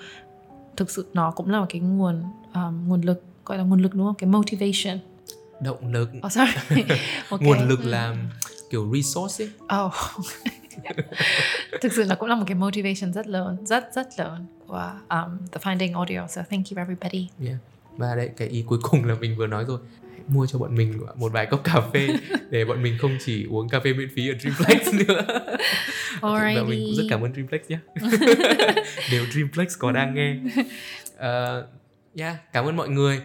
thực 0.76 0.90
sự 0.90 1.06
nó 1.12 1.30
cũng 1.30 1.50
là 1.50 1.60
một 1.60 1.66
cái 1.68 1.80
nguồn 1.80 2.22
um, 2.54 2.88
nguồn 2.88 3.00
lực 3.00 3.24
gọi 3.44 3.58
là 3.58 3.64
nguồn 3.64 3.82
lực 3.82 3.94
đúng 3.94 4.06
không 4.06 4.14
cái 4.14 4.30
motivation 4.30 4.98
Động 5.60 5.92
lực, 5.92 6.10
oh 6.26 6.32
sorry 6.32 6.82
một 7.30 7.42
nguồn 7.42 7.68
lực 7.68 7.80
ừ. 7.80 7.88
là 7.88 8.16
kiểu 8.70 8.92
resource 8.94 9.44
ấy. 9.44 9.50
Oh. 9.86 9.92
Thực 11.80 11.92
sự 11.92 12.04
nó 12.08 12.14
cũng 12.14 12.28
là 12.28 12.34
một 12.34 12.44
cái 12.46 12.54
motivation 12.54 13.12
rất 13.12 13.26
lớn, 13.26 13.66
rất 13.66 13.88
rất 13.94 14.08
lớn 14.18 14.46
của 14.66 14.92
um, 15.08 15.38
The 15.52 15.60
Finding 15.60 15.94
Audio. 15.94 16.26
So 16.26 16.42
thank 16.50 16.66
you 16.70 16.78
everybody. 16.78 17.28
Yeah. 17.44 17.56
Và 17.96 18.14
đấy 18.14 18.30
cái 18.36 18.48
ý 18.48 18.64
cuối 18.66 18.78
cùng 18.82 19.04
là 19.04 19.14
mình 19.14 19.36
vừa 19.36 19.46
nói 19.46 19.64
rồi. 19.64 19.78
Mua 20.28 20.46
cho 20.46 20.58
bọn 20.58 20.74
mình 20.76 21.00
một 21.14 21.32
vài 21.32 21.46
cốc 21.46 21.60
cà 21.64 21.80
phê 21.92 22.08
để 22.50 22.64
bọn 22.64 22.82
mình 22.82 22.98
không 22.98 23.18
chỉ 23.24 23.46
uống 23.50 23.68
cà 23.68 23.80
phê 23.80 23.92
miễn 23.92 24.08
phí 24.16 24.28
ở 24.28 24.34
Dreamplex 24.40 24.94
nữa. 25.06 25.22
Và 26.20 26.62
mình 26.68 26.86
cũng 26.86 26.96
rất 26.96 27.04
cảm 27.10 27.24
ơn 27.24 27.32
Dreamplex 27.32 27.60
nhé 27.68 27.78
nếu 29.10 29.24
Dreamplex 29.32 29.78
có 29.78 29.92
đang 29.92 30.14
nghe. 30.14 30.36
Uh, 31.14 31.64
yeah, 32.18 32.52
cảm 32.52 32.64
ơn 32.64 32.76
mọi 32.76 32.88
người. 32.88 33.20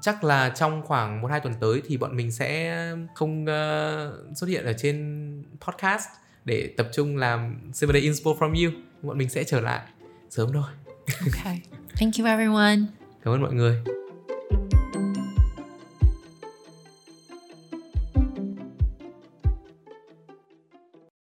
Chắc 0.00 0.24
là 0.24 0.48
trong 0.48 0.82
khoảng 0.82 1.20
một 1.20 1.30
hai 1.30 1.40
tuần 1.40 1.54
tới 1.60 1.82
thì 1.86 1.96
bọn 1.96 2.16
mình 2.16 2.32
sẽ 2.32 2.76
không 3.14 3.42
uh, 3.42 4.36
xuất 4.36 4.46
hiện 4.46 4.64
ở 4.64 4.72
trên 4.72 5.44
podcast 5.60 6.08
để 6.46 6.70
tập 6.76 6.88
trung 6.92 7.16
làm 7.16 7.58
Seven 7.72 7.94
Day 7.94 8.02
Inspo 8.02 8.30
from 8.30 8.64
You. 8.64 8.72
Bọn 9.02 9.18
mình 9.18 9.28
sẽ 9.28 9.44
trở 9.44 9.60
lại 9.60 9.80
sớm 10.30 10.52
thôi. 10.52 10.70
Okay 11.20 11.60
thank 11.96 12.14
you 12.18 12.26
everyone. 12.26 12.86
Cảm 13.24 13.34
ơn 13.34 13.42
mọi 13.42 13.54
người 13.54 13.82